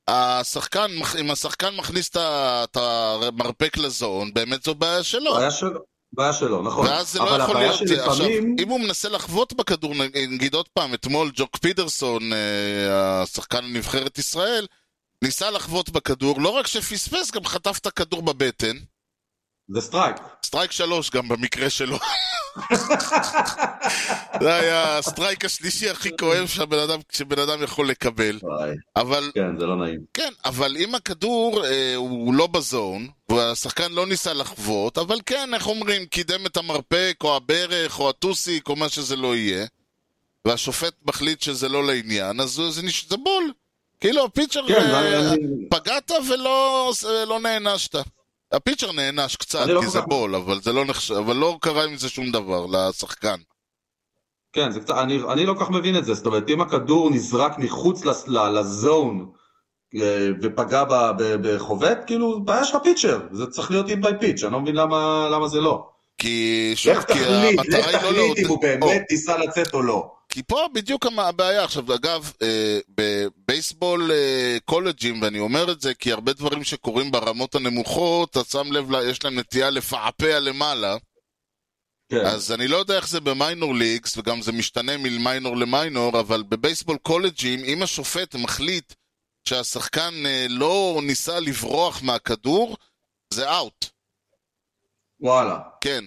[0.08, 0.86] השחקן,
[1.20, 5.34] אם השחקן מכניס את המרפק לזון, באמת זו בעיה שלו.
[5.34, 5.80] בעיה שלו,
[6.12, 6.86] בעיה שלו, נכון.
[6.86, 7.74] ואז זה לא יכול להיות...
[7.80, 9.94] עכשיו, שלפעמים, אם הוא מנסה לחבוט בכדור,
[10.28, 14.66] נגיד עוד פעם, אתמול ג'וק פדרסון, אה, השחקן הנבחרת ישראל,
[15.24, 18.76] ניסה לחבוט בכדור, לא רק שפספס, גם חטף את הכדור בבטן.
[19.74, 20.16] זה strike.
[20.46, 21.98] strike שלוש גם במקרה שלו.
[24.42, 28.38] זה היה ה strike השלישי הכי כואב שהבן אדם, שבן אדם יכול לקבל.
[28.96, 30.00] אבל כן, זה לא נעים.
[30.14, 35.54] כן, אבל אם הכדור אה, הוא לא ב zone, והשחקן לא ניסה לחבוט, אבל כן,
[35.54, 39.66] איך אומרים, קידם את המרפק, או הברך, או הטוסיק, או מה שזה לא יהיה,
[40.44, 43.52] והשופט מחליט שזה לא לעניין, אז זה, נש- זה ball.
[44.00, 46.92] כאילו, ה pitcher, כן, אה, אני- פגעת ולא
[47.28, 47.96] לא נענשת.
[48.52, 51.84] ה pitcher נענש קצת, לא כי זה ball, אבל זה לא נחשב, אבל לא קרה
[51.84, 53.36] עם זה שום דבר לשחקן.
[54.52, 57.10] כן, זה קצת, אני, אני לא כל כך מבין את זה, זאת אומרת, אם הכדור
[57.10, 59.30] נזרק מחוץ ל zone
[59.94, 64.12] אה, ופגע ב- ב- בחובט, כאילו, בעיה של ה pitcher, זה צריך להיות hit by
[64.20, 65.88] pitch, אני לא מבין למה, למה זה לא.
[66.18, 68.38] כי, שוב, לך כי תחליט, המטרה לך היא לא תחליט לעודד...
[68.44, 70.19] אם הוא באמת ניסה לצאת או לא.
[70.30, 71.64] כי פה בדיוק הבעיה.
[71.64, 77.54] עכשיו, אגב, אה, בבייסבול אה, קולג'ים, ואני אומר את זה כי הרבה דברים שקורים ברמות
[77.54, 80.96] הנמוכות, אתה שם לב, יש להם נטייה לפעפע למעלה.
[82.10, 86.42] כן, אז אני לא יודע איך זה במיינור ליגס, וגם זה משתנה ממיינור למיינור, אבל
[86.42, 88.94] בבייסבול קולג'ים, אם השופט מחליט
[89.48, 92.76] שהשחקן אה, לא ניסה לברוח מהכדור,
[93.34, 93.84] זה אאוט.
[95.20, 95.58] וואלה.
[95.80, 96.04] כן.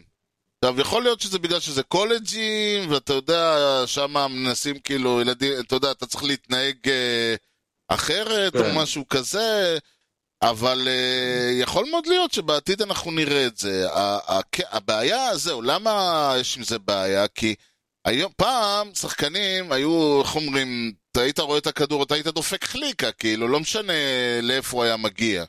[0.64, 5.92] עכשיו, יכול להיות שזה בגלל שזה קולג'ים, ואתה יודע, שם מנסים כאילו, ילדים, אתה יודע,
[5.92, 7.36] אתה צריך להתנהג אה,
[7.88, 8.60] אחרת, כן.
[8.60, 9.78] או משהו כזה.
[10.42, 13.88] אבל uh, יכול מאוד להיות שבעתיד אנחנו נראה את זה.
[14.72, 17.28] הבעיה, זהו, למה יש עם זה בעיה?
[17.28, 17.56] כי
[18.06, 23.12] היום, פעם שחקנים היו, איך אומרים, אתה היית רואה את הכדור, אתה היית דופק חליקה,
[23.12, 23.94] כאילו, לא משנה
[24.42, 25.46] לאיפה הוא היה מגיע.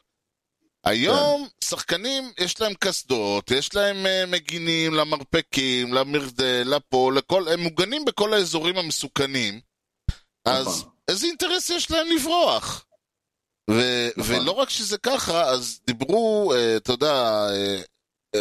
[0.85, 8.05] היום שחקנים, יש להם קסדות, יש להם uh, מגינים למרפקים, למרדה, לפה, לכל, הם מוגנים
[8.05, 9.61] בכל האזורים המסוכנים.
[10.45, 10.91] אז נכון.
[11.09, 12.87] איזה אינטרס יש להם לברוח?
[13.71, 14.35] ו- נכון.
[14.35, 17.81] ולא רק שזה ככה, אז דיברו, אה, אתה יודע, אה,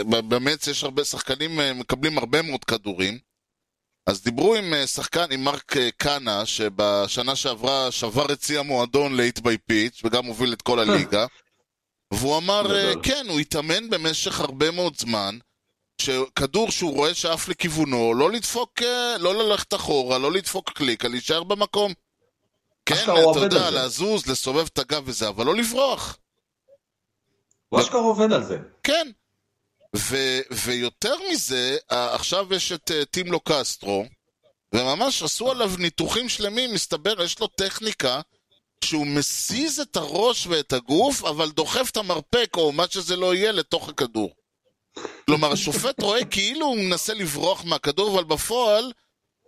[0.03, 3.19] ב- באמת יש הרבה שחקנים אה, מקבלים הרבה מאוד כדורים.
[4.09, 9.17] אז דיברו עם אה, שחקן, עם מרק אה, קאנה, שבשנה שעברה שבר את שיא המועדון
[9.17, 11.25] ל-8 by pitch, וגם הוביל את כל הליגה.
[12.13, 13.03] והוא אמר, אה, גדול.
[13.03, 15.37] כן, הוא התאמן במשך הרבה מאוד זמן,
[16.01, 21.43] שכדור שהוא רואה שעף לכיוונו, לא לדפוק, אה, לא ללכת אחורה, לא לדפוק קליקה, להישאר
[21.43, 21.93] במקום.
[22.85, 23.69] כן, אתה יודע.
[23.71, 26.17] לזוז, לסובב את הגב וזה, אבל לא לברוח.
[27.69, 28.57] הוא אשכרה עובד על זה.
[28.83, 29.11] כן.
[29.95, 34.05] ו- ויותר מזה, אה, עכשיו יש את אה, טימלו קסטרו,
[34.75, 38.21] וממש עשו עליו ניתוחים שלמים, מסתבר, יש לו טכניקה
[38.83, 43.51] שהוא מזיז את הראש ואת הגוף, אבל דוחף את המרפק או מה שזה לא יהיה
[43.51, 44.35] לתוך הכדור.
[45.25, 48.91] כלומר, השופט רואה כאילו הוא מנסה לברוח מהכדור, אבל בפועל,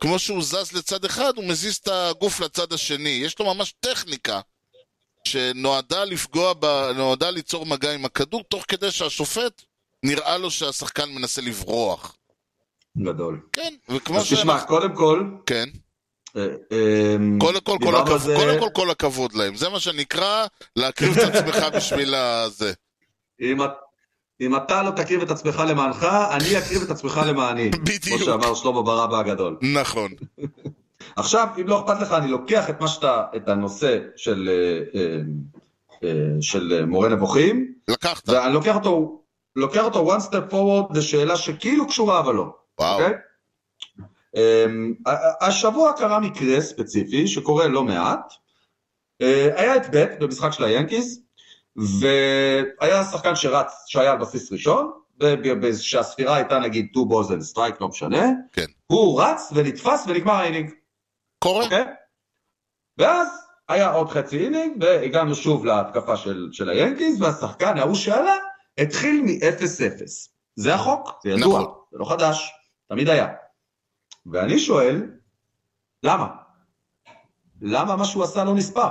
[0.02, 3.10] כמו שהוא זז לצד אחד, הוא מזיז את הגוף לצד השני.
[3.10, 4.42] יש לו ממש טכניקה
[5.28, 6.66] שנועדה לפגוע, ב...
[6.96, 9.62] נועדה ליצור מגע עם הכדור, תוך כדי שהשופט
[10.04, 12.18] נראה לו שהשחקן מנסה לברוח.
[12.98, 13.42] גדול.
[13.54, 15.70] כן, וכמו אז תשמע, קודם כל, כן.
[16.38, 19.56] אה, אה, קודם כל, כל הכבוד, זה- קודם כל, כל הכבוד להם.
[19.56, 22.74] זה מה שנקרא להקריב את עצמך בשביל הזה.
[23.42, 23.58] אם
[24.42, 27.70] אם אתה לא תקריב את עצמך למענך, אני אקריב את עצמך למעני.
[27.86, 28.04] בדיוק.
[28.06, 29.58] כמו שאמר שלמה ברבא הגדול.
[29.62, 30.12] נכון.
[31.16, 35.18] עכשיו, אם לא אכפת לך, אני לוקח את שאתה, את הנושא של, אה, אה,
[36.04, 36.10] אה,
[36.42, 38.30] של אה, מורה נבוכים, לקחת.
[38.30, 39.22] ואני לוקח אותו,
[39.56, 42.46] לוקח אותו one step forward לשאלה שכאילו קשורה אבל לא.
[42.80, 42.94] וואו.
[43.02, 43.14] אוקיי?
[44.36, 44.94] אמ,
[45.42, 48.34] השבוע קרה מקרה ספציפי שקורה לא מעט.
[49.22, 51.22] אה, היה at bat במשחק של ה Yankees,
[51.76, 54.92] והיה שחקן שרץ, שהיה על בסיס ראשון,
[55.62, 58.66] ושהספירה הייתה נגיד 2 balls and strike, לא משנה, כן.
[58.88, 60.72] הוא רץ ונתפס ונגמר ה inning,
[61.40, 61.64] קורה?
[61.64, 61.84] אוקיי?
[62.98, 63.28] ואז
[63.70, 68.36] היה עוד חצי inning, והגענו שוב להתקפה של, של ה Yankees, והשחקן ההוא שעלה
[68.78, 70.04] התחיל מ-0-0.
[70.56, 71.74] זה החוק, זה ידוע, נכון.
[71.92, 72.52] זה לא חדש,
[72.90, 73.28] תמיד היה.
[74.26, 75.02] ואני שואל,
[76.04, 76.28] למה?
[77.62, 78.90] למה מה שהוא עשה לא נספר?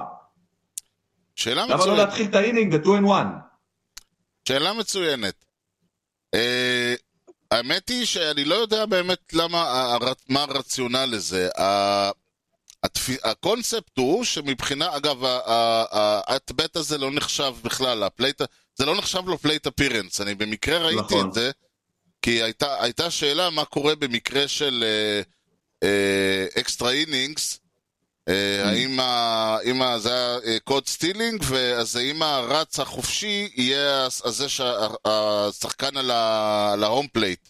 [1.37, 1.99] שאלה למה לא מצוינת.
[1.99, 3.26] להתחיל את ה inning ב-2 and 1?
[4.49, 5.45] שאלה מצוינת.
[6.35, 6.95] אה,
[7.51, 9.97] האמת היא שאני לא יודע באמת למה,
[10.28, 11.49] מה הרציונל לזה.
[12.87, 18.43] התפ- הקונספט הוא שמבחינה, אגב, ה at-bat הזה לא נחשב בכלל, ה plate,
[18.74, 21.28] זה לא נחשב לו plate appearance, אני במקרה ראיתי נכון.
[21.28, 21.51] את זה,
[22.25, 24.85] כי הייתה, הייתה שאלה מה קורה במקרה של
[26.59, 27.61] extra innings,
[28.29, 35.97] אה, האם ה- אם זה היה caught stealing, ואז האם הרץ החופשי יהיה הזה שהשחקן
[35.97, 36.11] על
[36.85, 37.49] ה home plate.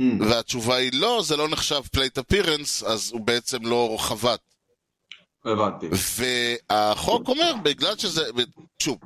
[0.00, 4.40] Hmm, והתשובה היא לא, זה לא נחשב plate appearance, אז הוא בעצם לא חבט.
[5.44, 5.86] הבנתי.
[6.70, 8.22] והחוק אומר, בגלל שזה,
[8.82, 8.98] שוב,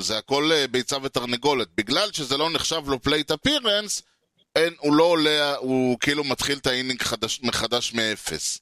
[0.00, 4.02] זה הכל אה, ביצה ותרנגולת, בגלל שזה לא נחשב לו plate appearance,
[4.56, 8.58] אין, הוא לא עולה, הוא כאילו מתחיל את ה inning חדש, מחדש מאפס.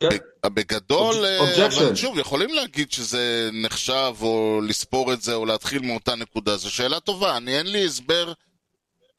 [0.00, 0.08] כן.
[0.46, 1.66] בגדול, אה.
[1.66, 6.56] אבל שוב, יכולים להגיד שזה נחשב, או לספור את זה, או להתחיל מאותה נקודה.
[6.56, 8.32] זו שאלה טובה, אני אין לי הסבר.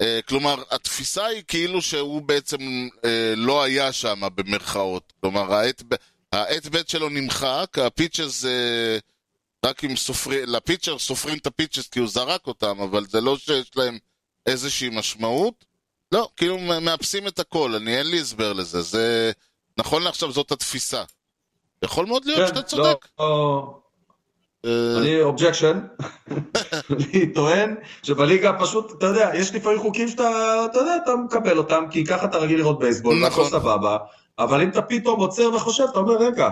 [0.02, 5.14] אה, כלומר, התפיסה היא כאילו שהוא בעצם אה, לא היה שם, במרכאות.
[5.20, 5.96] כלומר, ה at b-
[6.32, 8.98] ה at bat שלו נמחק, ה pitches, אה,
[9.66, 13.22] רק אם סופרים, ל pitcher סופרים את ה pitches כי הוא זרק אותם, אבל זה
[13.22, 13.98] לא שיש להם
[14.46, 15.66] איזושהי משמעות.
[16.12, 18.82] לא, כאילו מאפסים את הכל, אני אין לי הסבר לזה.
[18.82, 19.32] זה...
[19.78, 21.04] נכון לעכשיו זאת התפיסה.
[21.84, 23.08] יכול מאוד להיות שאתה כן, צודק.
[23.20, 23.82] לא, לא,
[24.66, 25.80] אה, אני objection,
[26.92, 31.84] אני טוען שבליגה פשוט, אתה יודע, יש לפעמים חוקים שאתה, אתה יודע, אתה מקבל אותם,
[31.92, 33.50] כי ככה אתה רגיל לראות בייסבול, נכון.
[33.50, 33.98] סבבה,
[34.40, 36.50] אבל אם אתה פתאום עוצר וחושב, אתה אומר, רגע,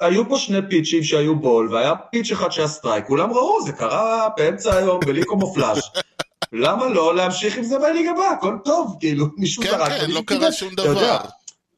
[0.00, 4.28] היו פה שני פיצ'ים שהיו ball, והיה pitch אחד שהיה strike, כולם ראו, זה קרה
[4.36, 5.80] באמצע היום, בלי קומופלאז'.
[6.52, 8.30] למה לא להמשיך עם זה בליגה הבאה?
[8.30, 10.52] הכל טוב, כאילו, מישהו כן, זרק כן, ומישהו לא קרה.
[10.52, 11.18] שום דבר.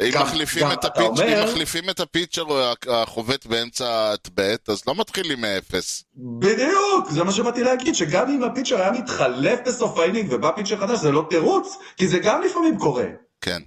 [0.03, 2.61] אם גם- מחליפים גם את אתה ה pitch- אומר- אם מחליפים את ה pitcher או
[2.89, 6.05] החובט באמצע ה at bat, אז לא מתחילים מאפס.
[6.17, 10.51] בדיוק, זה מה שבאתי להגיד, שגם אם ה pitcher היה מתחלף בסוף ה inning ובא
[10.57, 13.05] pitcher חדש, זה לא תירוץ, כי זה גם לפעמים קורה.
[13.41, 13.63] כן.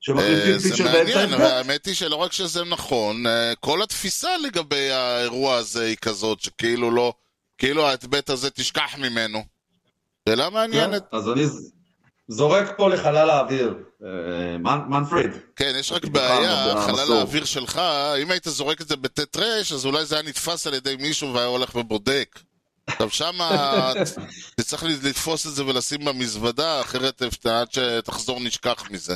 [0.00, 1.44] שמחליפים פיצ'ר באמצע מעניין, ההבדל.
[1.44, 6.90] והאמת היא שלא רק שזה נכון, אה, כל התפיסה לגבי האירוע הזה היא כזאת, שכאילו
[6.90, 7.12] לא,
[7.58, 9.44] כאילו ההטבט הזה תשכח ממנו.
[10.28, 11.02] שאלה מעניינת.
[11.12, 11.44] אז אני
[12.28, 13.74] זורק פה לחלל האוויר.
[14.04, 14.08] אה,
[14.58, 15.30] מנ- מנפריד.
[15.56, 16.74] כן, יש רק בעיה.
[16.86, 17.80] חלל האוויר שלך,
[18.22, 19.42] אם היית זורק את זה בט' ר',
[19.74, 22.38] אז אולי זה היה נתפס על ידי מישהו והיה הולך ובודק.
[22.86, 23.92] עכשיו שמה
[24.56, 29.14] תצטרך לתפוס את זה ולשים במזוודה, אחרת עד שתחזור נשכח מזה.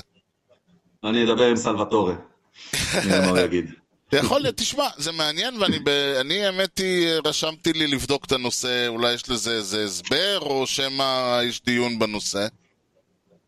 [1.05, 2.15] אני אדבר עם סלווטורי.
[3.07, 3.71] נראה מה הוא יגיד.
[4.13, 5.55] יכול להיות, תשמע, זה מעניין,
[5.87, 11.41] ואני, האמת היא, רשמתי לי לבדוק את הנושא, אולי יש לזה איזה הסבר, או שמא
[11.45, 12.47] יש דיון בנושא.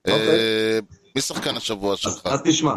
[0.09, 0.29] אוקיי.
[0.29, 0.79] אה,
[1.17, 2.21] מי שחקן השבוע שלך?
[2.25, 2.75] אז תשמע,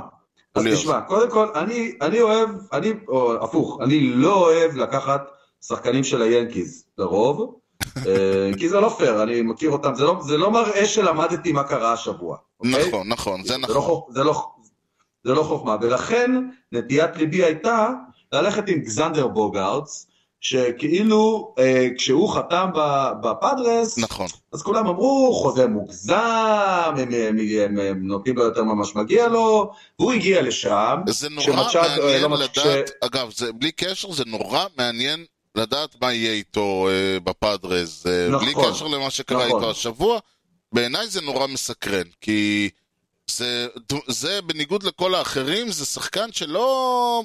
[0.55, 0.65] אז.
[0.73, 5.21] תשמע, קודם כל, אני, אני אוהב, אני, או הפוך, אני לא אוהב לקחת
[5.61, 7.55] שחקנים של היאנקיז, לרוב,
[8.07, 11.63] אה, כי זה לא פייר, אני מכיר אותם, זה לא, זה לא מראה שלמדתי מה
[11.63, 12.87] קרה השבוע, אוקיי?
[12.87, 14.01] נכון, נכון, זה זה לא, נכון.
[14.09, 14.45] זה, לא,
[15.23, 16.31] זה לא חוכמה, ולכן
[16.71, 17.89] נטיית ליבי הייתה
[18.31, 20.07] ללכת עם גזנדר בוגארטס,
[20.41, 22.69] שכאילו אה, כשהוא חתם
[23.23, 24.27] בפאדרס, נכון.
[24.53, 29.71] אז כולם אמרו, חוזה מוגזם, הם, הם, הם, הם נותנים לו יותר ממה שמגיע לו,
[29.99, 34.23] והוא הגיע לשם, זה נורא כשמצ'אד, אה, מעניין לא לדעת, אגב, זה בלי קשר, זה
[34.25, 39.61] נורא מעניין לדעת מה יהיה איתו אה, בפאדרס, אה, בלי נכון, קשר למה שקרה נכון.
[39.61, 40.19] איתו השבוע.
[40.73, 42.69] בעיניי זה נורא מסקרן, כי
[43.31, 43.67] זה,
[44.07, 47.23] זה בניגוד לכל האחרים, זה שחקן שלא...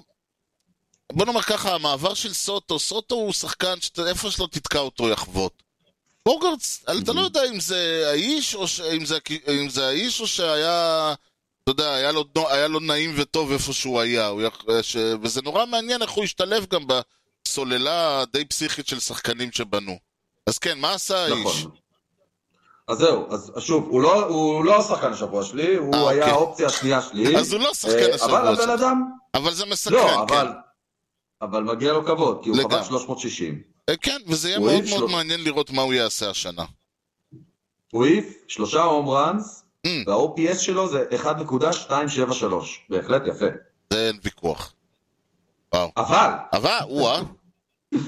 [1.12, 5.62] בוא נאמר ככה, המעבר של סוטו, סוטו הוא שחקן שאיפה שלא תתקע אותו יחבוט.
[6.26, 8.80] בוגרטס, אתה לא יודע אם זה האיש או, ש...
[8.80, 9.18] אם זה...
[9.48, 11.14] אם זה האיש או שהיה,
[11.62, 14.62] אתה יודע, היה לו, היה לו נעים וטוב איפה שהוא היה, הוא יח...
[14.82, 14.96] ש...
[15.22, 16.86] וזה נורא מעניין איך הוא השתלב גם
[17.44, 19.98] בסוללה הדי פסיכית של שחקנים שבנו.
[20.46, 21.46] אז כן, מה עשה האיש?
[21.46, 21.81] נכון.
[22.92, 26.32] אז זהו, אז שוב, הוא לא, הוא לא השחקן השבוע שלי, הוא אה, היה אוקיי.
[26.32, 27.36] האופציה השנייה שלי.
[27.36, 28.70] אז הוא לא שחקן אה, השבוע אבל הבן.
[28.70, 30.34] אדם, אבל זה מסקרן, לא, כן.
[30.34, 30.48] אבל,
[31.42, 32.58] אבל מגיע לו כבוד, כי הוא.
[32.58, 33.62] חבט 360.
[33.88, 35.08] אה, כן, וזה יהיה מאוד מאוד שלו.
[35.08, 36.64] מעניין לראות מה הוא יעשה השנה.
[37.92, 39.90] הוא העיף שלושה home runs, Mm.
[40.08, 42.44] וה-OPS שלו זה 1.273.
[42.88, 43.46] בהחלט יפה.
[43.92, 44.74] זה אין ויכוח.
[45.74, 45.90] וואו.
[45.96, 47.22] אבל, אבל, או-אה.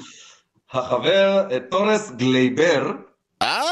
[0.73, 2.93] החבר תורס גלייבר,
[3.43, 3.63] אה,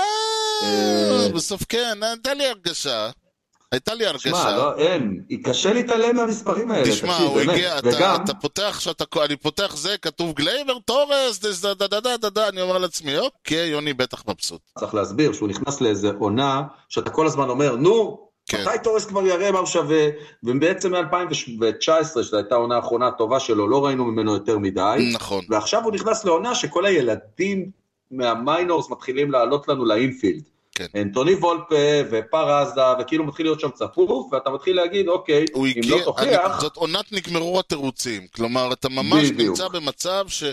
[1.35, 3.11] בסוף כן, הייתה לי הרגשה.
[3.73, 4.57] הייתה לי שמע, הרגשה.
[4.57, 7.41] לא, אין, קשה להתעלם מהמספרים האלה, תשמע, הוא.
[7.41, 7.77] הגיע,
[8.17, 12.63] אתה, פותח, שאתה, אני פותח זה, כתוב גלייבר, תורס, דה דה דה דה דה, אני
[12.63, 14.61] אומר לעצמי, אוקיי, יוני בטח מבסוט.
[14.79, 18.63] צריך להסביר שהוא נכנס לאיזה עונה, שאתה כל הזמן אומר, נו, כן.
[18.63, 20.07] מתי תורס כבר יראה מה הוא שווה,
[20.43, 25.45] ובעצם מ-2019, שזו הייתה העונה האחרונה הטובה שלו, לא ראינו ממנו יותר מדי, נכון.
[25.49, 27.71] ועכשיו הוא נכנס לעונה שכל הילדים
[28.11, 30.43] מהמיינורס מתחילים לעלות לנו לאינפילד.
[30.75, 30.87] כן.
[30.97, 31.75] אנטוני וולפה
[32.11, 36.61] ופרזה, וכאילו מתחיל להיות שם צפוף, ואתה מתחיל להגיד, אוקיי, אם הגיע, לא תוכיח, אני,
[36.61, 38.27] זאת עונת נגמרו התירוצים.
[38.35, 39.49] כלומר, אתה ממש בדיוק.
[39.49, 40.45] נמצא במצב ש...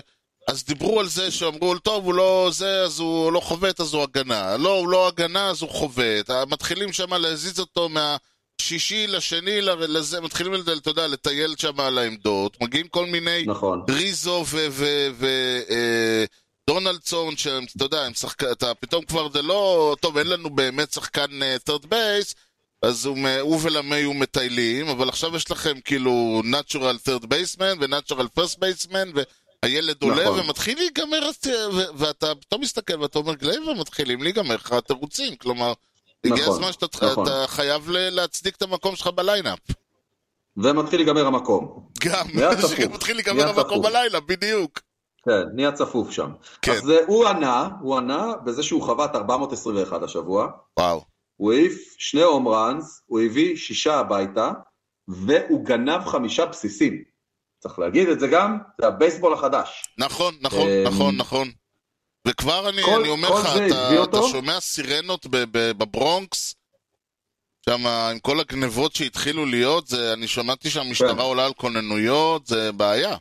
[0.47, 4.03] אז דיברו על זה שאמרו, טוב, הוא לא זה, אז הוא לא חובט, אז הוא
[4.03, 4.57] הגנה.
[4.57, 6.30] לא, הוא לא הגנה, אז הוא חובט.
[6.49, 12.57] מתחילים שם להזיז אותו מהשישי לשני, לזה, מתחילים, אתה יודע, לטייל שם על העמדות.
[12.61, 14.67] מגיעים כל מיני נכון, ריזו ו...
[14.70, 15.28] ו, ו
[15.70, 16.26] אה,
[16.70, 18.43] דונלדסון, שהם, אתה יודע, הם שחק...
[18.43, 22.34] אתה פתאום כבר זה לא, טוב, אין לנו באמת שחקן אה, third base,
[22.82, 28.39] אז הוא, הוא ולמי הוא מטיילים, אבל עכשיו יש לכם כאילו natural third baseman ו-natural
[28.39, 29.20] first baseman,
[29.63, 30.39] והילד עולה נכון.
[30.39, 31.30] ומתחיל להיגמר,
[31.74, 35.74] ו- ואתה פתאום מסתכל ואתה אומר, גלייבר מתחילים להיגמר לך התירוצים, כלומר,
[36.26, 37.28] הגיע נכון, הזמן שאתה נכון.
[37.45, 39.59] חייב להצדיק את המקום שלך ב lineup.
[40.57, 41.88] ומתחיל להיגמר המקום.
[41.99, 42.28] גם.
[42.93, 43.82] מתחיל להיגמר המקום.
[43.82, 44.88] בלילה, בדיוק.
[45.26, 46.30] כן, נהיה צפוף שם.
[46.61, 46.72] כן.
[46.72, 50.47] אז אה, הוא ענה, הוא ענה בזה שהוא חבט 421 השבוע,
[50.80, 51.05] וואו.
[51.36, 54.51] הוא העיף שני home runs, הוא הביא שישה הביתה,
[55.07, 57.03] והוא גנב חמישה בסיסים.
[57.59, 59.84] צריך להגיד את זה גם, זה הבייסבול החדש.
[59.97, 61.51] נכון, נכון, אמ, נכון, נכון.
[62.28, 64.17] וכבר אני, כל- אני אומר לך, אתה, אתה?
[64.32, 66.55] שומע סירנות בברונקס,
[67.70, 71.20] שם עם כל הגנבות שהתחילו להיות, זה, אני שמעתי שהמשטרה כן.
[71.20, 73.17] עולה על כוננויות, זה בעיה.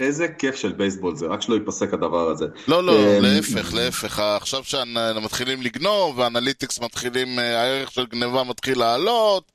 [0.00, 2.46] איזה כיף של בייסבול זה, רק שלא ייפסק הדבר הזה.
[2.68, 4.18] לא, לא, אמ, להפך, להפך.
[4.18, 9.52] עכשיו שמתחילים לגנוב, והאנליטיקס מתחילים, אה, הערך של גניבה מתחיל לעלות,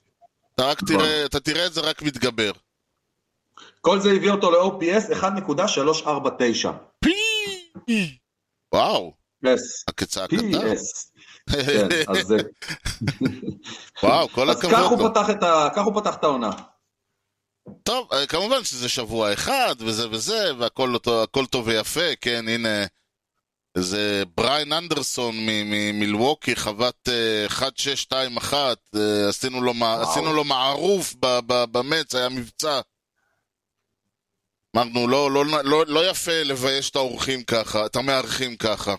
[0.55, 0.95] אתה רק נכון.
[0.97, 2.51] תראה, אתה תראה את זה רק מתגבר.
[3.81, 6.69] כל זה הביא אותו ל-OPS 1.349.
[6.99, 8.17] פי!
[8.73, 9.13] וואו,
[9.45, 9.83] פס.
[9.87, 10.35] הכצעקתה.
[10.35, 11.09] PS.
[11.51, 12.33] כן, אז
[14.03, 14.73] וואו, כל אז הכבוד.
[15.43, 16.49] ה- כך הוא פתח את העונה.
[17.83, 22.85] טוב, אה, כמובן שזה שבוע אחד, וזה וזה, והכל הכל טוב ויפה, כן, הנה,
[23.77, 29.73] זה בריין אנדרסון ממילווקי, חוות אה, 1621, אה, עשינו לו.
[30.01, 31.15] עשינו לו מערוף
[31.71, 32.81] במץ, היה מבצע.
[34.75, 38.95] אמרנו, לא, לא, לא, לא יפה לבייש את האורחים ככה, את המארחים ככה.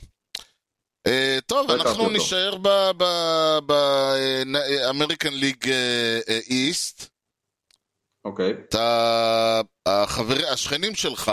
[1.06, 2.10] אה, טוב, אנחנו.
[2.10, 2.56] נשאר
[3.66, 5.64] באמריקן ליג
[6.50, 7.09] איסט.
[8.24, 8.52] אוקיי.
[8.68, 11.32] אתה, החבר, השכנים שלך,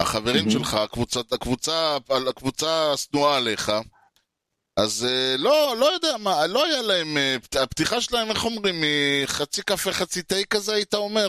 [0.00, 0.50] החברים מהמם.
[0.50, 1.96] שלך, הקבוצה, הקבוצה,
[2.28, 3.72] הקבוצה השנואה עליך,
[4.80, 8.74] אז אה, לא, לא יודע מה, לא היה להם, אה, פת- הפתיחה שלהם, איך אומרים,
[9.24, 11.28] מחצי קפה חצי תה כזה, היית אומר?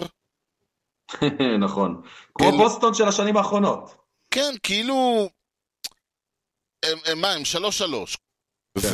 [1.66, 2.02] נכון.
[2.36, 2.58] כמו כן.
[2.58, 3.96] בוסטון של השנים האחרונות.
[4.32, 5.30] כן, כאילו...
[6.86, 8.18] הם, הם, מה, הם שלוש שלוש.
[8.82, 8.88] כן.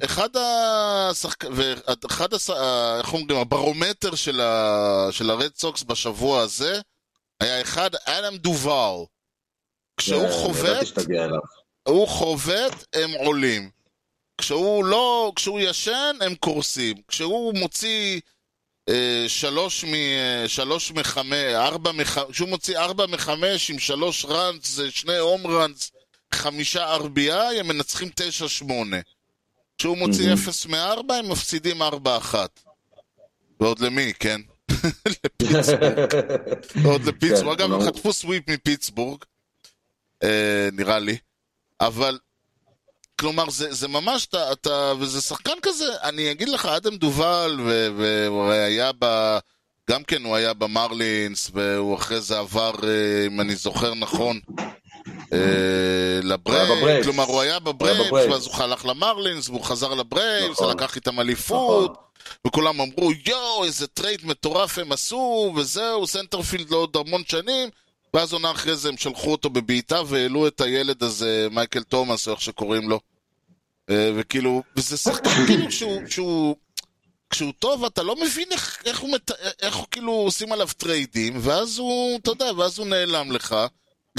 [0.00, 1.44] ואחד השחק...
[1.44, 2.50] ואחד הש...
[2.50, 5.08] ה- איך אומרים, הברומטר של, ה...
[5.10, 6.80] של הרד סוקס בשבוע הזה
[7.40, 9.04] היה אחד, אדם דובל.
[9.96, 10.86] כשהוא כן, חובט.
[11.88, 13.70] הוא חובט, הם עולים.
[14.40, 16.96] כשהוא לא, כשהוא ישן, הם קורסים.
[17.08, 18.20] כשהוא מוציא
[18.88, 19.94] אה, שלוש מ...
[19.94, 22.18] אה, שלוש מחמש, ארבע מח...
[22.30, 25.90] כשהוא מוציא ארבע מחמש עם שלוש ראנס, זה שני הום ראנס,
[26.34, 28.96] חמישה RBI, הם מנצחים תשע שמונה.
[29.78, 30.38] כשהוא מוציא מהמם.
[30.38, 32.60] אפס מארבע, הם מפסידים ארבע אחת.
[33.60, 34.40] ועוד למי, כן?
[36.82, 37.58] ועוד לפיטסבורג.
[37.58, 37.86] כן, אגב, הם.
[37.86, 39.24] חטפו sweep מפיטסבורג,
[40.22, 41.16] אה, נראה לי.
[41.80, 42.18] אבל,
[43.16, 47.60] כלומר, זה, זה ממש, אתה, אתה, וזה שחקן כזה, אני אגיד לך, אדם דובל,
[47.96, 49.38] והוא היה ב...
[49.90, 54.40] גם כן הוא היה במרלינס, והוא אחרי זה עבר, אה, אם אני זוכר נכון,
[55.32, 57.04] אה, בברייבס.
[57.04, 58.12] כלומר הוא היה בברייבס.
[58.12, 60.76] ואז הוא הלך למרלינס, והוא חזר לברייבס, נכון.
[60.76, 62.04] לקח איתם אליפות, נכון.
[62.46, 67.68] וכולם אמרו, יואו, איזה trade מטורף הם עשו, וזהו, center field לעוד המון שנים,
[68.14, 72.32] ואז עונה אחרי זה הם שלחו אותו בבעיטה והעלו את הילד הזה, מייקל תומאס, או
[72.32, 73.00] איך שקוראים לו.
[73.90, 76.56] אה, וכאילו, וזה שחקן כאילו שהוא, שהוא,
[77.30, 79.30] כשהוא טוב, אתה לא מבין איך, איך הוא, מת,
[79.62, 83.56] איך הוא כאילו עושים עליו טריידים, ואז הוא, אתה יודע, ואז הוא נעלם לך.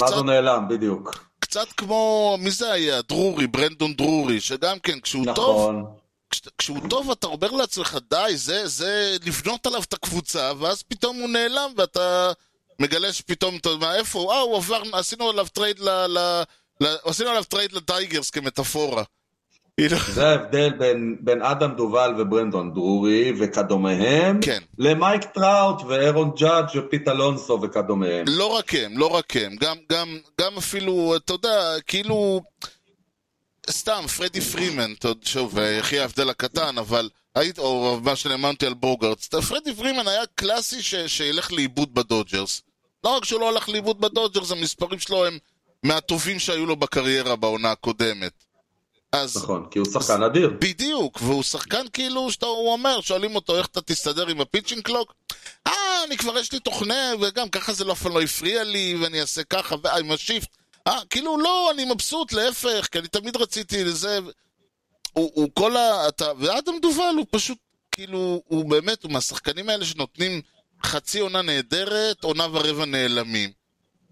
[0.06, 1.24] קצת- זה נעלם, בדיוק.
[1.38, 3.02] קצת כמו, מי זה היה?
[3.02, 5.84] דרורי, ברנדון דרורי, שגם כן, כשהוא טוב, נכון.
[6.30, 11.16] כש, כשהוא טוב אתה אומר לעצמך, די, זה, זה לבנות עליו את הקבוצה, ואז פתאום
[11.16, 12.32] הוא נעלם ואתה
[12.78, 14.32] מגלה שפתאום, אתה יודע, איפה הוא?
[14.32, 15.88] אה, הוא עבר, עשינו עליו trade ל...
[15.90, 16.42] ל,
[16.80, 19.02] ל עשינו עליו trade לטייגרס כמטאפורה.
[19.88, 24.62] כאילו, זה ההבדל בין, בין אדם דובל וברנדון דרורי וכדומיהם, כן.
[24.78, 28.24] למייק טראוט ואירון ג'אדג' ופיט אלונסו וכדומיהם.
[28.28, 32.40] לא רק הם, לא רק הם, גם, גם, גם אפילו, אתה יודע, כאילו,
[33.70, 39.74] סתם, פרדי פרימן, שוב, יחי ההבדל הקטן, אבל, היית, או מה שנאמרתי על בוגרטס, פרדי
[39.74, 42.62] פרימן היה קלאסי ש, שילך לאיבוד בדודג'רס.
[43.04, 45.38] לא רק שהוא לא הלך לאיבוד בדודג'רס, המספרים שלו הם
[45.82, 48.49] מהטובים שהיו לו בקריירה בעונה הקודמת.
[49.12, 50.50] אז נכון, כי הוא שחקן אדיר.
[50.58, 54.82] בדיוק, והוא שחקן כאילו, שאתה, הוא אומר, שואלים אותו איך אתה תסתדר עם ה pitching
[54.82, 55.14] clock?
[55.66, 58.96] אה, אני כבר יש לי תוכנה, וגם ככה זה לא אף פעם לא הפריע לי,
[59.00, 60.48] ואני אעשה ככה, ועם ה shift.
[60.86, 64.18] אה, כאילו, לא, אני מבסוט, להפך, כי אני תמיד רציתי לזה.
[65.12, 66.08] הוא, הוא כל ה...
[66.08, 67.58] אתה, ואדם דובל הוא פשוט,
[67.92, 70.40] כאילו, הוא באמת, הוא מהשחקנים האלה שנותנים
[70.84, 73.50] חצי עונה נהדרת, עונה ורבע נעלמים.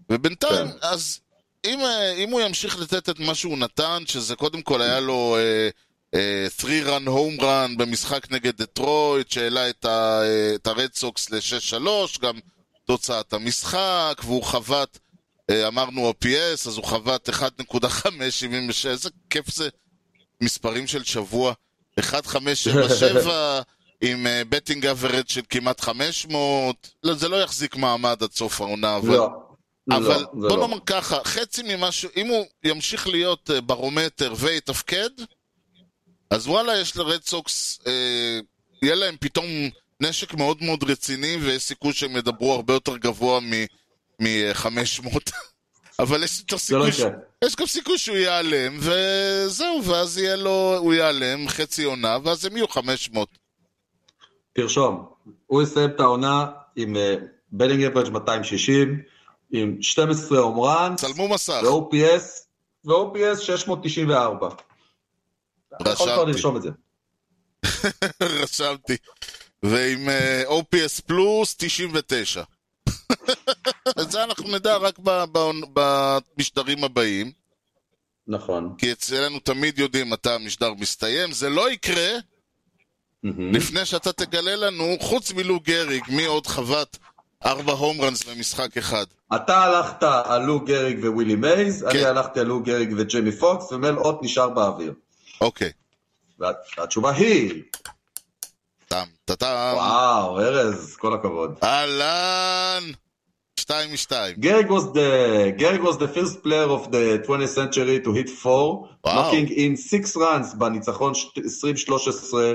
[0.09, 0.77] ובינתיים, כן.
[0.81, 1.19] אז
[1.65, 5.37] אם, אה, אם הוא ימשיך לתת את מה שהוא נתן, שזה קודם כל היה לו
[5.37, 5.69] אה,
[6.13, 12.19] אה, 3-run home run במשחק נגד דטרויט, שהעלה את, ה, אה, את הרד סוקס ל-6-3,
[12.21, 12.39] גם
[12.85, 14.99] תוצאת המשחק, והוא חבט,
[15.49, 19.69] אה, אמרנו OPS, אז הוא חבט 1.576, איזה כיף זה,
[20.41, 21.53] מספרים של שבוע,
[21.97, 23.61] 1577
[24.01, 29.15] עם בטינג אברד של כמעט 500, לא, זה לא יחזיק מעמד עד סוף העונה, אבל...
[29.15, 29.48] לא.
[29.91, 30.67] אבל לא, בוא לא.
[30.67, 32.05] נאמר ככה, חצי ממה ש...
[32.17, 35.09] אם הוא ימשיך להיות אה, ברומטר ויתפקד,
[36.29, 38.39] אז וואלה, יש לרד סוקס, אה,
[38.81, 39.45] יהיה להם פתאום
[40.01, 45.17] נשק מאוד מאוד רציני, ויש סיכוי שהם ידברו הרבה יותר גבוה מ-500.
[45.99, 47.01] אבל יש יותר לא סיכוי, ש...
[47.45, 52.57] יש גם סיכוי שהוא ייעלם, וזהו, ואז יהיה לו, הוא ייעלם חצי עונה, ואז הם
[52.57, 53.29] יהיו 500.
[54.53, 55.05] תרשום,
[55.47, 56.95] הוא יסיים את העונה עם
[57.51, 59.01] בלינג אברג' 260,
[59.51, 61.61] עם 12 הומרן, צלמו מסך.
[61.63, 62.23] ו-OPS,
[62.85, 64.49] ו-OPS 694.
[65.81, 66.31] אתה יכול כבר רשמתי.
[66.31, 66.69] לרשום את זה.
[68.43, 68.97] רשמתי.
[69.63, 72.43] ועם אה, OPS plus 99.
[74.01, 74.99] את זה אנחנו נדע רק
[75.73, 77.31] במשדרים הבאים,
[78.29, 78.75] נכון.
[78.77, 81.31] כי אצלנו תמיד יודעים מתי המשדר מסתיים.
[81.31, 82.09] זה לא יקרה.
[83.23, 86.97] לפני שאתה תגלה לנו, חוץ מלו גריג, מי עוד חבט
[87.45, 89.05] ארבע home runs במשחק אחד.
[89.35, 93.97] אתה הלכת על לו גריג ווילי מייז, אני הלכתי על לו גריג וג'יימי פוקס, ומל
[93.97, 94.93] אות נשאר באוויר.
[95.41, 95.71] אוקיי.
[96.39, 97.63] וה- והתשובה היא,
[98.87, 99.71] טם, טאטם.
[99.73, 101.55] וואו, ארז, כל הכבוד.
[101.63, 102.83] אהלן!
[103.59, 104.35] שתיים משתיים.
[104.35, 108.87] Gehrig was the Gehrig was the first player of the 20th century to hit four,
[109.07, 112.53] knocking in six runs בניצחון ש- 2013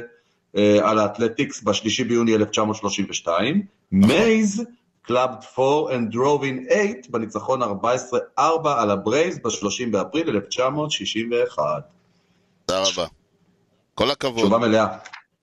[0.57, 3.63] אה, על האתלטיקס בשלישי ביוני 1932.
[3.93, 4.63] מייז
[5.09, 7.67] clubbed four and drove in eight בניצחון 14-4
[8.79, 11.63] על הברייבס ב-30 באפריל 1961.
[12.67, 13.07] תודה רבה.
[13.95, 14.39] כל הכבוד.
[14.39, 14.87] תשובה מלאה.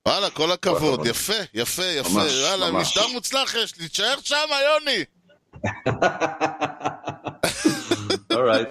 [0.08, 0.92] וואלה, כל הכבוד.
[0.92, 1.06] הכבוד.
[1.06, 2.10] יפה, יפה, יפה.
[2.10, 2.88] ממש, וואלה, ממש.
[2.88, 3.88] משדר מוצלח יש לי.
[3.88, 4.36] תשאר שם,
[4.74, 5.04] יוני.
[8.34, 8.68] alright,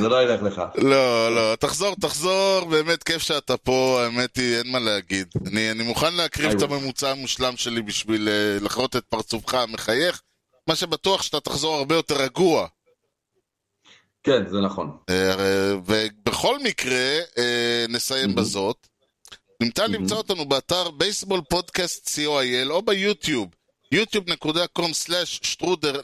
[0.00, 0.62] זה לא ילך לך.
[0.74, 5.28] לא, לא, תחזור, תחזור, באמת כיף שאתה פה, האמת היא, אין מה להגיד.
[5.46, 6.62] אני, אני מוכן להקריב את.
[6.62, 10.22] הממוצע המושלם שלי בשביל אה, לחרות את פרצופך המחייך,
[10.68, 12.66] מה שבטוח שאתה תחזור הרבה יותר רגוע.
[14.22, 14.96] כן, זה נכון.
[15.08, 18.86] אה, אה, ובכל מקרה, אה, נסיים בזאת.
[19.62, 23.48] ניתן למצוא אותנו באתר baseball podcast co.il או ביוטיוב,
[23.94, 26.00] youtube.com/שטרודל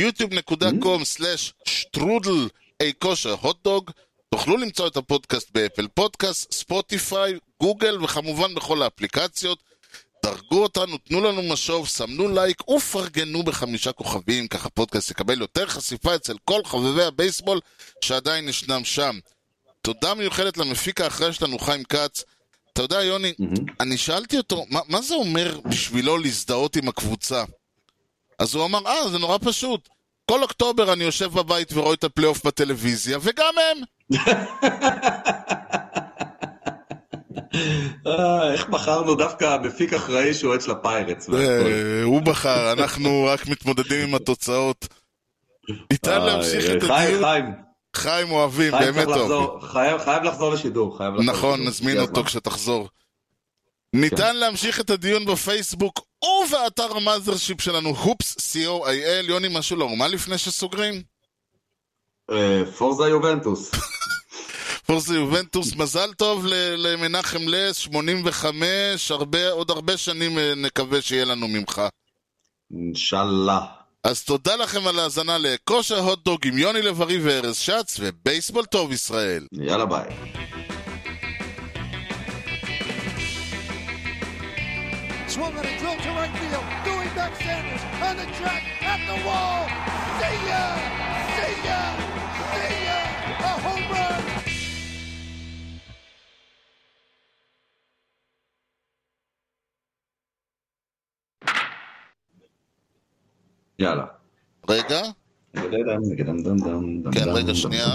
[0.00, 2.48] youtube.com/שטרודל
[2.80, 3.90] a kosher hotdog.
[4.30, 9.62] תוכלו למצוא את הפודקאסט ב Apple Podcast, ספוטיפיי, גוגל וכמובן בכל האפליקציות.
[10.24, 16.14] דרגו אותנו, תנו לנו משוב, סמנו לייק ופרגנו בחמישה כוכבים, ככה הפודקאסט יקבל יותר חשיפה
[16.14, 17.60] אצל כל חובבי הבייסבול
[18.00, 19.18] שעדיין ישנם שם.
[19.82, 22.24] תודה מיוחדת למפיק האחראי שלנו, חיים כץ.
[22.72, 23.32] אתה יודע, יוני,
[23.80, 27.44] אני שאלתי אותו, מה, מה זה אומר בשבילו להזדהות עם הקבוצה?
[28.38, 29.88] אז הוא אמר, אה, זה נורא פשוט.
[30.30, 33.82] כל אוקטובר אני יושב בבית ורואה את הפלייאוף בטלוויזיה, וגם הם.
[38.06, 41.30] אה, איך בחרנו דווקא מפיק אחראי שהוא של הפיירטס.
[41.30, 44.88] אה, הוא בחר, אנחנו רק מתמודדים עם התוצאות.
[45.92, 47.22] ניתן להמשיך את אה, חיים, הדיון.
[47.24, 47.44] חיים,
[47.96, 49.60] חיים אוהבים, באמת אוהבים.
[50.04, 51.66] חייב לחזור לשידור, נכון.
[51.66, 52.24] נזמין אותו.
[52.24, 52.88] כשתחזור.
[53.92, 59.24] ניתן להמשיך את הדיון בפייסבוק ובאתר המאזרשיפ שלנו, הופס, co.il.
[59.28, 61.02] יוני, משהו לאומה לפני שסוגרים?
[62.30, 63.70] אה, פורזה יובנטוס.
[64.86, 66.46] פורסה יובנטוס, מזל טוב
[66.76, 71.82] למנחם לס, 85, הרבה, עוד הרבה שנים אה, נקווה שיהיה לנו ממך.
[72.74, 73.60] אינשאללה.
[74.04, 79.46] אז תודה לכם על ההאזנה לכושר הוטדוג עם יוני לב-ארי וארז שץ, ובייסבול טוב ישראל.
[79.52, 80.06] יאללה ביי.
[85.35, 86.65] Swung on a drill to right field.
[86.85, 89.67] Doing back Sanders on the track at the wall.
[90.19, 90.63] See ya!
[91.37, 91.81] See ya!
[92.53, 92.99] See ya!
[93.49, 94.21] A home run!
[103.79, 104.05] יאללה.
[104.69, 105.01] רגע,
[107.11, 107.87] כן, רגע, שנייה.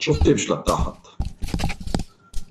[0.00, 1.08] שופטים של התחת.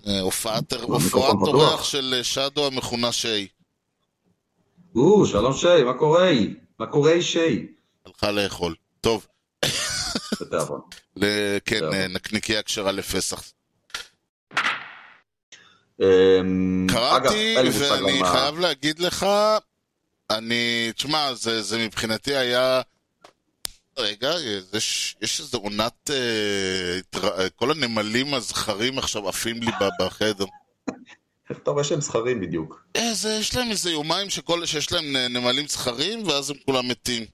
[0.07, 0.73] אה, הופעת.
[0.73, 3.47] אורח של אה, שדו המכונה שי.
[4.95, 6.31] או, שלום שי, מה קורה?
[6.79, 7.67] מה קורה שי?
[8.05, 8.75] הלכה לאכול.
[9.01, 9.27] טוב,
[10.41, 10.81] בתיאבון.
[11.65, 11.93] כן.
[11.93, 13.43] אה, נקניקיה כשרה לפסח.
[16.01, 19.25] אמ, קראתי, ואני חייב להגיד לך,
[20.29, 22.81] אני, תשמע, זה מבחינתי היה...
[23.99, 24.31] רגע,
[24.71, 26.09] זה, ש- יש איזו עונת...
[26.09, 27.19] אה.
[27.23, 30.45] אה, כל הנמלים הזכרים עכשיו עפים לי בחדר.
[31.49, 32.83] איך אתה רואה שהם זכרים בדיוק?
[32.95, 37.25] איזה, יש להם איזה יומיים שכל, שיש להם נמלים זכרים, ואז הם כולם מתים.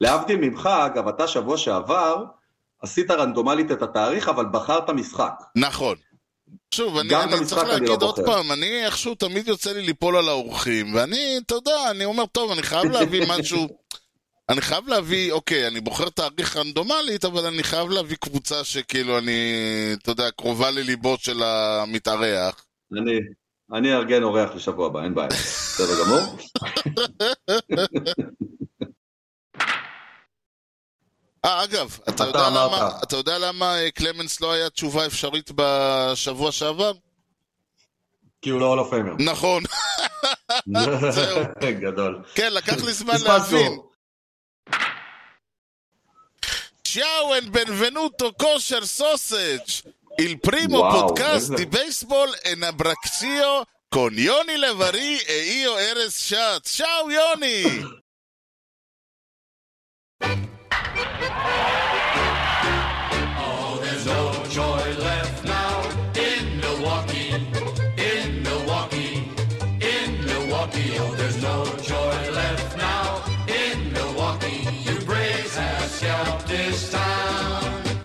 [0.00, 2.24] להבדיל ממך, אגב, אתה שבוע שעבר
[2.82, 5.32] עשית רנדומלית את התאריך, אבל בחרת משחק.
[5.56, 5.96] נכון.
[6.74, 8.26] שוב, אני, אני צריך אני לא להגיד עוד בוחר.
[8.26, 12.50] פעם, אני איכשהו תמיד יוצא לי ליפול על האורחים, ואני, אתה יודע, אני אומר, טוב,
[12.50, 13.68] אני חייב להביא משהו,
[14.48, 19.52] אני חייב להביא, אוקיי, אני בוחר תאריך רנדומלית, אבל אני חייב להביא קבוצה שכאילו אני,
[20.02, 22.64] אתה יודע, קרובה לליבו של המתארח.
[22.92, 23.18] אני,
[23.72, 25.28] אני אארגן אורח לשבוע הבא, אין בעיה.
[25.28, 26.38] בסדר גמור?
[31.44, 32.50] אה, אגב, אתה אתה יודע.
[32.50, 36.92] למה, אתה יודע למה אה, קלמנס לא היה תשובה אפשרית בשבוע שעבר?
[38.42, 39.14] כי הוא לא הולו פיימר.
[39.18, 39.62] נכון.
[41.10, 41.44] זהו.
[41.60, 42.22] גדול.
[42.34, 43.14] כן, לקח לי זמן.
[43.24, 43.87] להבין.
[46.90, 49.82] Ciao e benvenuto Kosher Sausage,
[50.16, 56.76] il primo wow, podcast di baseball in abbraccio con Ioni Levari e io Eres Schatz.
[56.76, 58.00] Ciao Ioni!